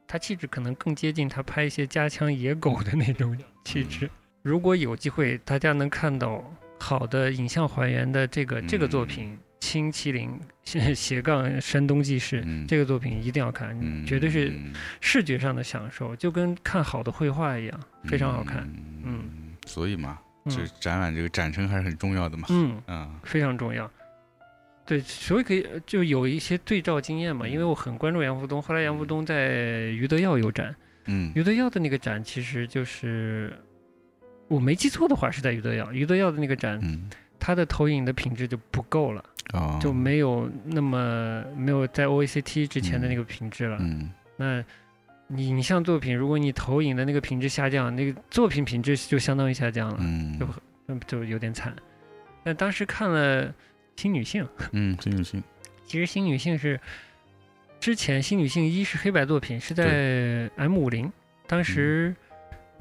[0.06, 4.10] 他气质可能更接近他拍一些家枪野狗的那种气质。
[4.44, 6.44] 如果有机会，大家能看到
[6.78, 12.68] 好的影像还原的这个这个作品《青麒麟 斜斜杠山东纪事》嗯。
[12.68, 14.06] 这个作品一定要看，嗯。
[14.06, 14.52] 绝对是
[15.00, 18.64] 视觉上的享受，就跟看好的绘画一样，非常好看。
[19.04, 19.24] 嗯。
[19.32, 20.20] 嗯，所以嘛，
[20.50, 22.48] 这嗯展览这个展陈还是很重要的嘛。
[22.50, 23.90] 嗯，啊，非常重要。
[24.86, 30.76] 对，所以可以就有一些对照经验嘛，因为我很关注杨福东，后来杨福东在余德耀有展，
[31.06, 31.32] 嗯。
[31.34, 33.58] 余德耀的那个展其实就是
[34.48, 39.24] 我没记错的话是在余德耀，余德耀的那个展，嗯它的投影的品质就不够了，
[39.54, 43.78] 哦，就没有那么没有在 OACT 之前的那个品质了。
[43.82, 44.64] 嗯那
[45.28, 50.48] 你影像作品，如果你投影的那个品质下降，那个作品品质就相当于下降了，嗯就
[50.88, 51.74] 嗯就有点惨。
[52.44, 53.48] 那当时看了
[53.96, 55.42] 《新女性》，嗯，新女性。
[55.86, 56.80] 其实《新女性》是
[57.80, 61.12] 之前《新女性一》是黑白作品，是在 M 五零，
[61.48, 62.16] 当时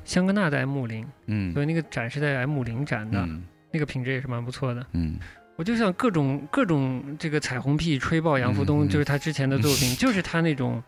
[0.05, 1.53] 香格纳的 M 五零，嗯。
[1.53, 3.45] 所以那个展是在 M 五零展的，嗯。
[3.71, 4.87] 那个品质也是蛮不错的。
[4.93, 5.19] 嗯。
[5.57, 10.83] 我就想各种各种这个彩虹屁吹爆杨福东，就是他之前的作品， 就是他那种，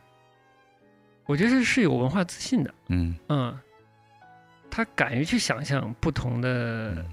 [1.26, 3.14] 我觉得是是有文化自信的，嗯。
[3.28, 3.58] 嗯，
[4.70, 7.06] 他敢于去想象不同的嗯。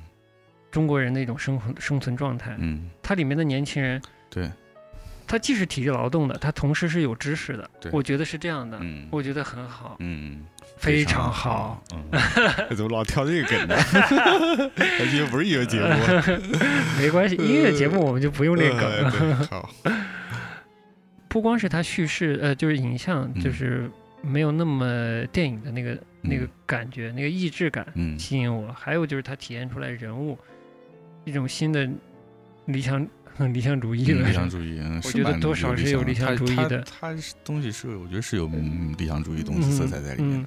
[0.72, 2.56] 中国人的一种生活生存状态。
[2.58, 4.50] 嗯，它里面的年轻人，对，
[5.32, 10.42] 他既是体力劳动的，他同时是有知识的，我觉得是这样的，嗯我觉得很好，嗯，
[10.76, 11.82] 非常好。。
[11.96, 12.04] 嗯，
[12.76, 13.76] 怎么老跳这个梗呢？
[13.80, 15.88] 而且又不是音乐节目。
[17.00, 19.20] 没关系，音乐节目我们就不用那个呃梗。
[19.20, 19.70] 对好，
[21.30, 23.90] 不光是它叙事，呃，就是影像，嗯就是
[24.22, 28.70] 没有那么电影的那个那个感觉，那个意志感嗯吸引我。
[28.74, 30.38] 还有就是它体现出来人物
[31.24, 31.90] 一种新的
[32.66, 33.08] 理想
[33.54, 34.28] 理想主义了。
[34.28, 40.46] 理想主义，嗯，我觉得多少是有理想主义的它它它是东西是，我觉得是有嗯理想主义东西色彩在里面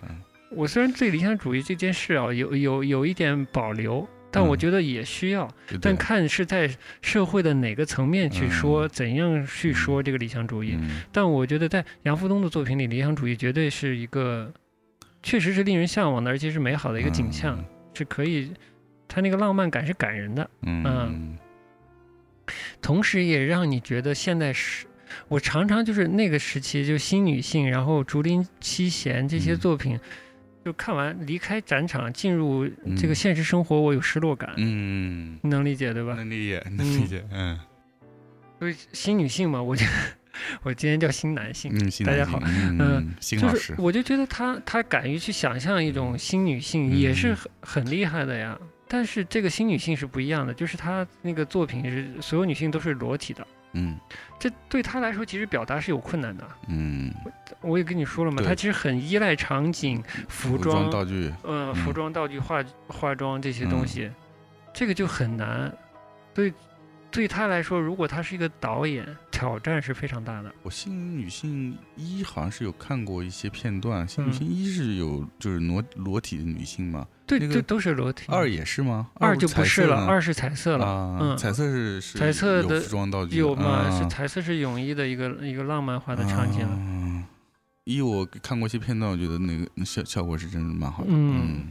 [0.50, 4.58] 我虽然对理想主义这件事啊有有有一点保留，但我嗯。
[4.58, 6.70] 觉得也需要，对但看是在
[7.02, 8.90] 社会的哪个层面去说，嗯。
[8.92, 10.76] 怎样去说这个理想主义。
[10.78, 11.02] 嗯。
[11.10, 14.52] 但我觉得在杨福东的作品里，理想主义绝对是一个，
[15.24, 17.58] 确实是令人向往的，而且是美好的一个景象，
[17.92, 18.52] 是可以，
[19.08, 20.84] 他那个浪漫感是感人的，嗯。
[20.86, 21.38] 嗯
[22.80, 24.86] 同时也让你觉得现在是。
[25.28, 30.00] 我常常就是那个时期，就新女性，然后竹林七贤这些嗯作品，
[30.64, 36.14] 就看完离开展场，进入这个嗯现实生活，我有失落感，嗯，你能理解对吧？
[36.14, 37.56] 能理解，能理解，嗯
[38.58, 39.86] 所以新女性嘛，我就
[40.64, 41.72] 我今天叫新男性，
[42.04, 48.58] 大家好嗯，新就老师，是我就觉得他他敢于去想象一种新女性，嗯也是很很厉害的呀。
[48.94, 53.98] 但是这个新女性是不一样的，就是她那个作品是所有女性都是裸体的，嗯。
[54.38, 56.48] 这对她来说其实表达是有困难的。
[56.68, 57.12] 嗯，
[57.60, 61.74] 我也跟你说了嘛，她其实很依赖场景、服服装、道具，呃，嗯。
[61.74, 64.08] 服装、道具、化化妆这些东西，
[64.72, 65.76] 这个就很难。
[66.32, 66.54] 对，
[67.14, 70.52] 对她来说，如果她是一个导演，挑战是非常大的。
[70.62, 78.26] 我新女性一好像是有看过一些片段，新女嗯性一是有就是裸裸体的女性嘛，对，那个这都是裸体。
[78.28, 79.08] 二也是吗？
[79.14, 80.84] 二就不是了，二是彩色了。
[80.84, 83.88] 啊，嗯彩色是是彩色的有服装道具的有嘛？
[83.96, 86.74] 是啊彩色是泳衣的一个一个浪漫化的场景了。
[86.74, 87.24] 啊
[87.84, 91.10] 一我看过一些片段，我觉得那个效效果是真的蛮好的。
[91.10, 91.66] 嗯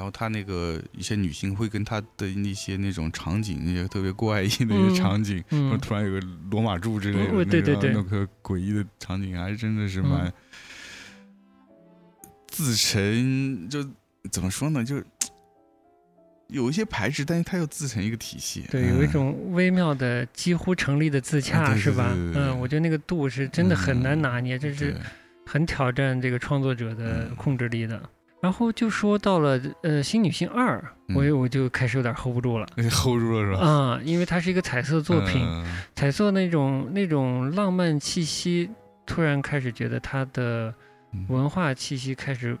[0.00, 6.18] 然后他那个一些女性会跟他的那些那种场景，那些特别怪异的一嗯些场景，然后嗯，突然有个
[6.50, 10.32] 罗马柱之类的，嗯对对对那个诡异的场景，还真的是蛮嗯
[12.48, 13.86] 自成，就
[14.32, 15.04] 怎么说呢，就
[16.48, 18.64] 有一些排斥，但是他又自成一个体系。
[18.70, 22.10] 对，有一嗯种微妙的几乎成立的自洽，啊对对是吧？
[22.16, 24.96] 嗯，我觉得那个度是真的很难嗯拿捏，这是
[25.44, 28.02] 很挑战这个创作者的嗯控制力的。
[28.40, 30.78] 然后就说到了呃《新女性二》，
[31.14, 32.66] 我嗯我就开始有点 hold 不住了。
[32.76, 33.66] hold 住了是吧？
[33.66, 38.70] 啊、因为它是一个彩色作品，嗯彩色那种那种浪漫气息，
[39.04, 40.74] 突然开始觉得它的
[41.12, 42.56] 嗯文化气息开始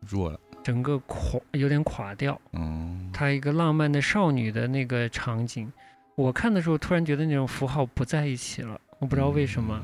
[0.00, 0.38] 弱了。
[0.64, 2.40] 整个垮，有点垮掉。
[2.52, 5.70] 嗯，它一个浪漫的少女的那个场景，
[6.14, 9.80] 我看的时候突然觉得那种符号不在一起了，我不知道为什么。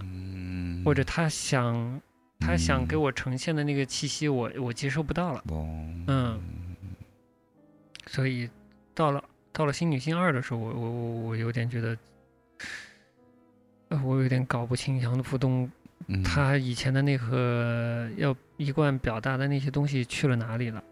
[0.84, 2.00] 或者他想
[2.38, 5.42] 他想给嗯我呈现的那个气息我，我接受不到了。
[5.48, 5.66] 哦
[6.06, 6.40] 嗯
[8.06, 8.48] 所以
[8.94, 9.22] 到了
[9.52, 11.98] 到了新女性二的时候，我我我我有点觉得，
[13.88, 15.70] 呃，我有点搞不清杨浦东
[16.06, 20.82] 嗯他以前的那个要一贯表达的那些东西去了哪里了？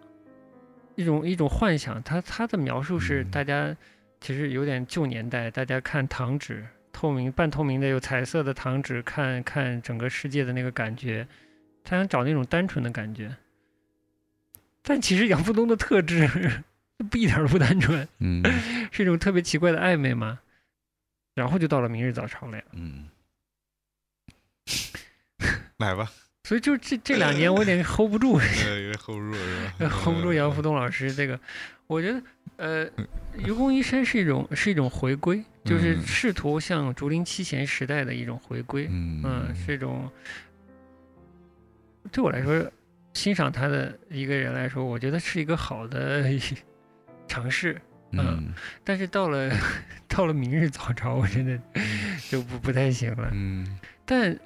[0.94, 3.74] 一种一种幻想，他他的描述是嗯大家
[4.20, 6.66] 其实有点旧年代，大家看糖纸，
[6.96, 11.28] 透明半透明的有彩色的糖纸，看看整个世界的那个感觉，
[11.84, 13.36] 他想找那种单纯的感觉。
[14.82, 16.62] 但其实杨富东的特质
[17.10, 18.42] 不一点都不单纯，嗯
[18.90, 20.40] 是一种特别奇怪的暧昧嘛。
[21.34, 22.64] 然后就到了明日早朝了呀。
[22.72, 23.10] 嗯，
[25.76, 26.10] 来吧，
[26.44, 31.38] 所以就这这两年我有点 hold 不住， 呃，有点 hold 不住是吧？hold 不住杨福东老师这个，
[31.86, 32.22] 我觉得
[32.56, 32.90] 呃，
[33.36, 40.10] 愚公移山是一种是一种回归，就是嗯试图向竹林七贤时代的一种回归，嗯嗯，是一种
[42.10, 42.70] 对我来说
[43.14, 46.24] 欣赏他的一个人来说，我觉得是一个好的
[47.28, 47.80] 尝试。
[48.12, 49.50] 嗯但是到了
[50.08, 51.60] 到了明日早朝，我真的
[52.30, 53.28] 就不不太行了。
[53.32, 54.38] 嗯但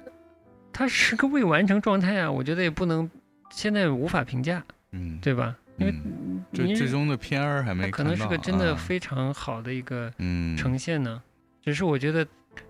[0.73, 3.09] 他是个未完成状态啊，我觉得也不能
[3.51, 5.55] 现在无法评价，嗯，对吧？
[5.81, 11.21] 因为嗯明日最最终的片儿还没可能是个真的啊非常好的一个嗯呈现呢。
[11.63, 12.25] 只是我觉得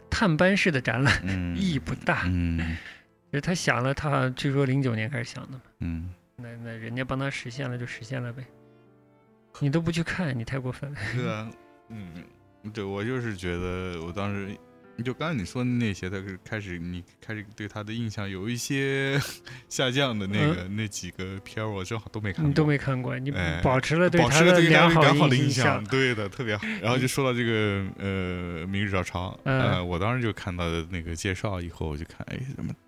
[0.10, 2.24] 探班式的展览嗯 意义不大。
[2.26, 2.78] 嗯
[3.32, 8.44] 就是他想了，他据说零九年开始想的嘛，嗯那那人家帮他实现了就实现了呗。
[9.60, 10.98] 你都不去看，你太过分了。
[11.14, 11.50] 是啊，
[11.90, 12.12] 嗯，
[12.74, 14.56] 对我就是觉得我当时。
[15.02, 19.20] 就刚才你说的那些，他是开始你开始对他的印象有一些
[19.70, 25.84] 下降的那个、那几个片儿，我正好都没看过，嗯你都没看过，你哎保持了对保他的持了对他良良好的印象，。
[25.86, 26.66] 对的，特别好。
[26.82, 32.80] 然后就说到这个呃《明日照常》，嗯呃，我当时就看到的那个介绍以后，我就看，哎，怎么打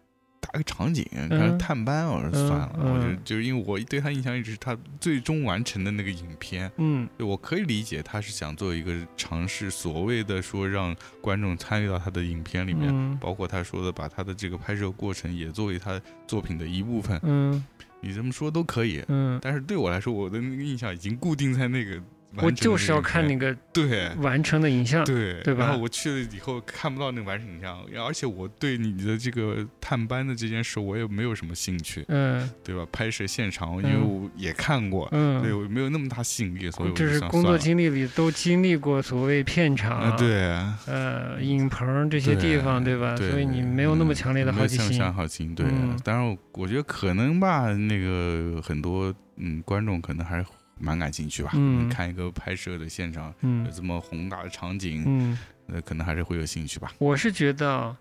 [0.60, 12.90] 个场景，看嗯探班，我说算了，嗯我就嗯就是因为我对他印象一直是他最终完成的那个影片，嗯我可以理解他是想做一个尝试，所谓的说让观众参与到他的影片里面。
[12.94, 17.64] 嗯包括他说的，把他的这个拍摄过程也作为他作品的一部分，嗯
[18.02, 19.04] 你这么说都可以。
[19.08, 22.04] 嗯，但是对我来说，我的那个印象已经固定在那个完
[22.38, 25.04] 我就是要看那个个对完成的影像。
[25.06, 32.86] 对对吧然后我去了以后看不到那个完成影像，而且我对你的这个探班的这件事我也没有什么兴趣，嗯对吧？
[32.92, 40.44] 拍摄现场因为嗯我也看过，嗯对嗯，我没有那么大吸引力，所以我这就是工作经历里都经历过所谓片场，啊，对
[40.88, 43.16] 呃，影棚这些地方，对吧？
[43.18, 44.94] 对，所以你没有那么嗯强烈的好奇心。
[44.94, 45.66] 像好奇心，对。
[45.70, 50.46] 嗯当然，我觉得可能吧，那个很多嗯观众可能还是
[50.84, 51.52] 蛮感兴趣吧。
[51.54, 56.92] 嗯看一个拍摄的现场，有嗯这么宏大的场景，嗯，呃，可能还是会有兴趣吧。
[56.98, 57.98] 我是觉得啊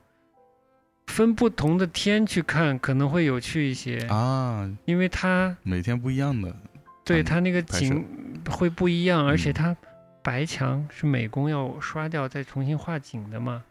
[1.07, 6.57] 分不同的天去看可能会有趣一些，啊，因为它每天不一样的，嗯
[7.05, 8.05] 对它那个景
[8.49, 9.77] 会不一样，而且嗯它
[10.23, 13.63] 白墙是美工要刷掉再重新画景的嘛，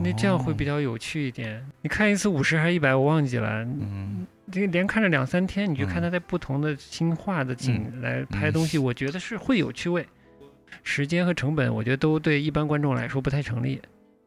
[0.00, 1.64] 那这样会比较，较有趣一点。
[1.82, 3.62] 你看一次五十还是一百，我忘记了。
[3.64, 6.02] 嗯这个连看了两三天，你就看嗯。
[6.02, 10.06] 他在不同的新画的景来拍东西，我觉得是会有趣味。
[10.82, 13.80] 时间和成本，我觉得都对一般观众来说不太成立，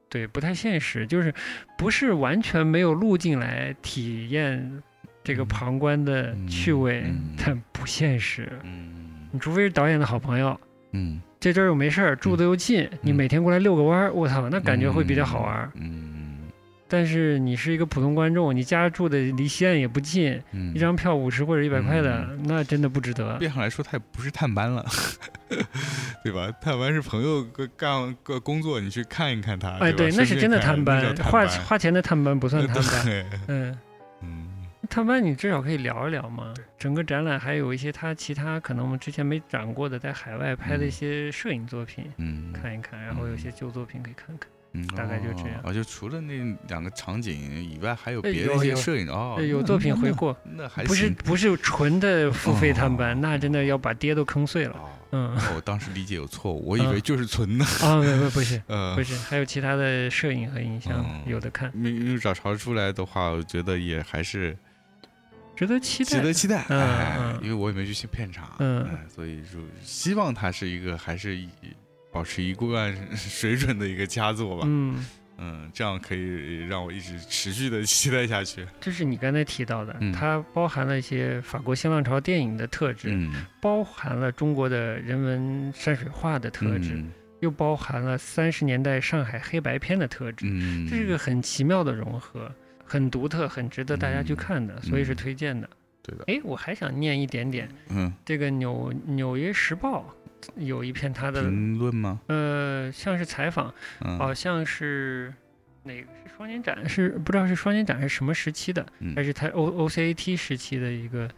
[0.08, 1.34] 对，不太现实，就是
[1.78, 4.82] 不是完全没有路径来体验
[5.24, 5.48] 这个嗯。
[5.48, 8.50] 旁观的趣味，嗯 但不现实。
[8.64, 9.28] 嗯。
[9.32, 10.58] 你除非是导演的好朋友，
[10.92, 15.72] 嗯，这阵儿又没事儿，住的又近，你每天过来遛个弯儿，我操，那感觉会比较好玩儿。
[15.76, 16.15] 嗯
[16.88, 23.38] 但是你是一个普通观众，你家住的离西安也不近，嗯，一张票五十或者一百块的，那真的不值得。
[23.38, 24.86] 变相来说，他也不是探班了，
[26.24, 26.52] 对吧？
[26.62, 29.72] 探班是朋友个干个工作，你去看一看他。
[29.80, 33.06] 哎，对对，那是真的探班，花花花钱的探班不算探班。
[33.06, 33.78] 对，嗯，
[34.22, 34.48] 嗯
[34.88, 36.54] 探班你至少可以聊一聊嘛。
[36.78, 44.48] 整个展览还有一些他其他可能我们之前没展过的，在海外拍的一些摄影作品，嗯，看一看，然后有些旧作品可以看看。
[44.48, 44.52] 嗯
[44.96, 45.62] 大概就这样。
[45.64, 46.34] 啊，就除了那
[46.68, 47.34] 两个场景
[47.64, 54.74] 以外，还有哎别的一些摄影哦呃，有作品回，顾，那 那还不是不是纯的付费探班，哦那真的要把爹都坑碎了。
[54.74, 55.38] 哦，嗯。
[55.56, 57.02] 我当时理解有错误，我以为嗯。
[57.02, 61.22] 就是纯的，啊，不不不是呃 不，是，还有其他的摄影和影像嗯。
[61.26, 64.58] 有的看，明日早朝出来的话，我觉得也还是
[65.56, 66.10] 值得期待。
[66.10, 68.84] 值得期待，嗯哎嗯，因为我也没去片场，嗯。
[68.86, 71.48] 哎，所以就希望它是一个还是以
[72.16, 75.06] 保持一贯 水准的一个佳作吧，嗯，
[75.38, 80.14] 嗯，这样可以让我一直持续的期待下去，这是你刚才提到的，嗯。
[80.14, 87.12] 它包含了一些法国新浪潮电影的特质，嗯，包含了中国的人文山水画的特质，嗯。
[87.42, 92.50] 又包含了三十年代上海黑白片的特质，嗯，这是个很奇妙的融合。
[92.88, 95.70] 很独特，很值得大家去看的，所以是嗯推荐的。
[96.02, 100.06] 对的，哎，我还想念一点点，嗯，这个纽纽约时报
[100.56, 102.20] 有一篇他的评论吗？
[102.28, 105.34] 呃，像是采访，嗯，好像是
[105.84, 111.30] 哪个是双年展，是不知道是双年展是什么时期的，嗯还是他 O O C A T 时期的一个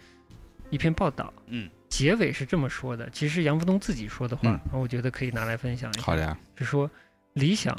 [0.70, 1.34] 一篇报道。
[1.48, 6.02] 嗯，结尾是这么说的，其实杨福东自己说的话，我觉得可以拿来分享一下。
[6.02, 6.90] 好的呀，是说
[7.34, 7.78] 理想、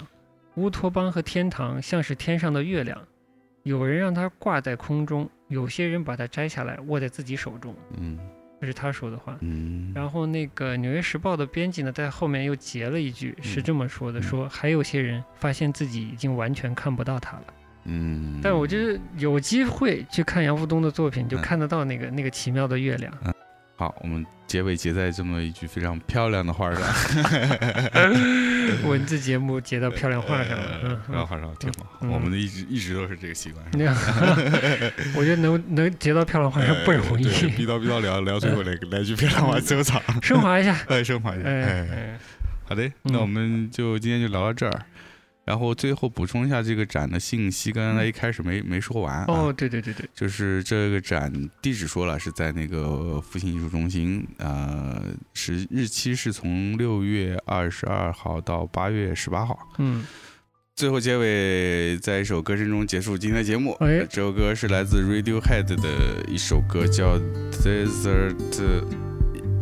[0.55, 3.01] 乌托邦和天堂像是天上的月亮，
[3.63, 7.75] 有人让它挂在空中，有些人把它摘下来握在自己手中。
[7.99, 8.19] 嗯
[8.61, 9.37] 这是他说的话。
[9.41, 17.45] 嗯，然后那个《纽约时报》的编辑呢，在后面又截了一句，是这么说的：嗯说还有些人发现自己已经完全看不到他了。
[17.85, 23.13] 嗯，但我觉得有机会去看杨福东的作品，就嗯看得到那个那个奇妙的月亮。
[23.79, 26.83] 好，我们结尾结在这么一句非常漂亮的话上，
[28.83, 32.11] 文字节目结到漂亮话上了，嗯，然后画上挺好，嗯。
[32.11, 33.65] 我们的一直一直都是这个习惯。
[35.15, 40.77] 我觉得能能结到漂亮话上不容易，对逼叨逼叨聊聊最后来来句漂亮话收场，升华一下。
[40.89, 42.19] 哎，升华一下，哎
[42.69, 42.93] 好的，嗯。
[43.05, 44.87] 那我们就今天就聊到这儿。
[45.49, 49.25] 然后最后补充一下这个展的信息，刚才一开始没没说完啊。
[49.29, 55.03] 哦，对对对对，就是这个展地址说了是在那个复兴艺术中心，呃，
[55.33, 59.59] 是日期是从六月二十二号到八月十八号。
[59.79, 60.05] 嗯，
[60.77, 63.75] 最后结尾在一首歌声中结束今天的节目。
[63.81, 67.19] 哎这首歌是来自 Radiohead 的一首歌，叫
[67.53, 68.37] Desert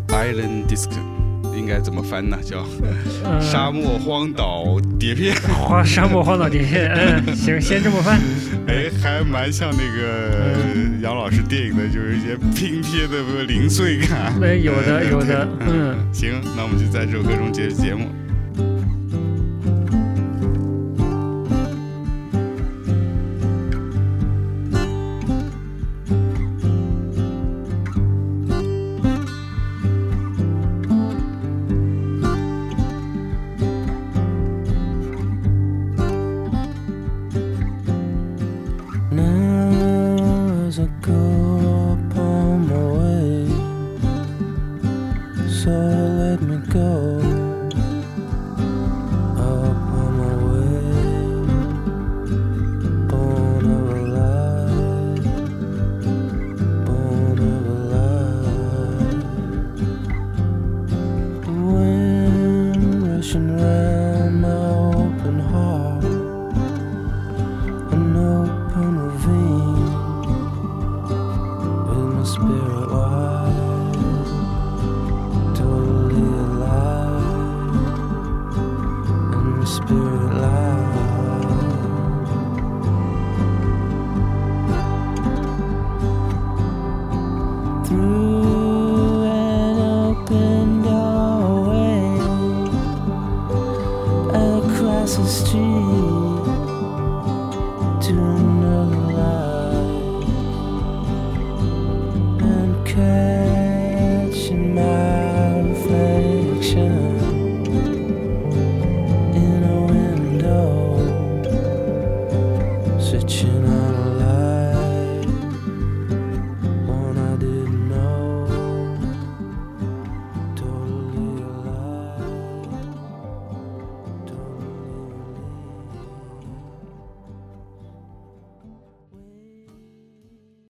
[0.09, 0.91] Island Disc，
[1.57, 2.39] 应该怎么翻呢？
[2.45, 2.67] 叫
[3.25, 5.35] 呃沙漠荒岛碟片。
[5.53, 8.21] 荒 沙漠荒岛碟片，嗯，行，先这么翻。
[8.69, 10.47] 哎，还蛮像那个
[11.01, 14.33] 杨老师电影的，就是一些拼贴的零碎感。
[14.43, 15.97] 哎，有的有的， 嗯。
[16.13, 18.11] 行，那我们就在这首歌中结束节目。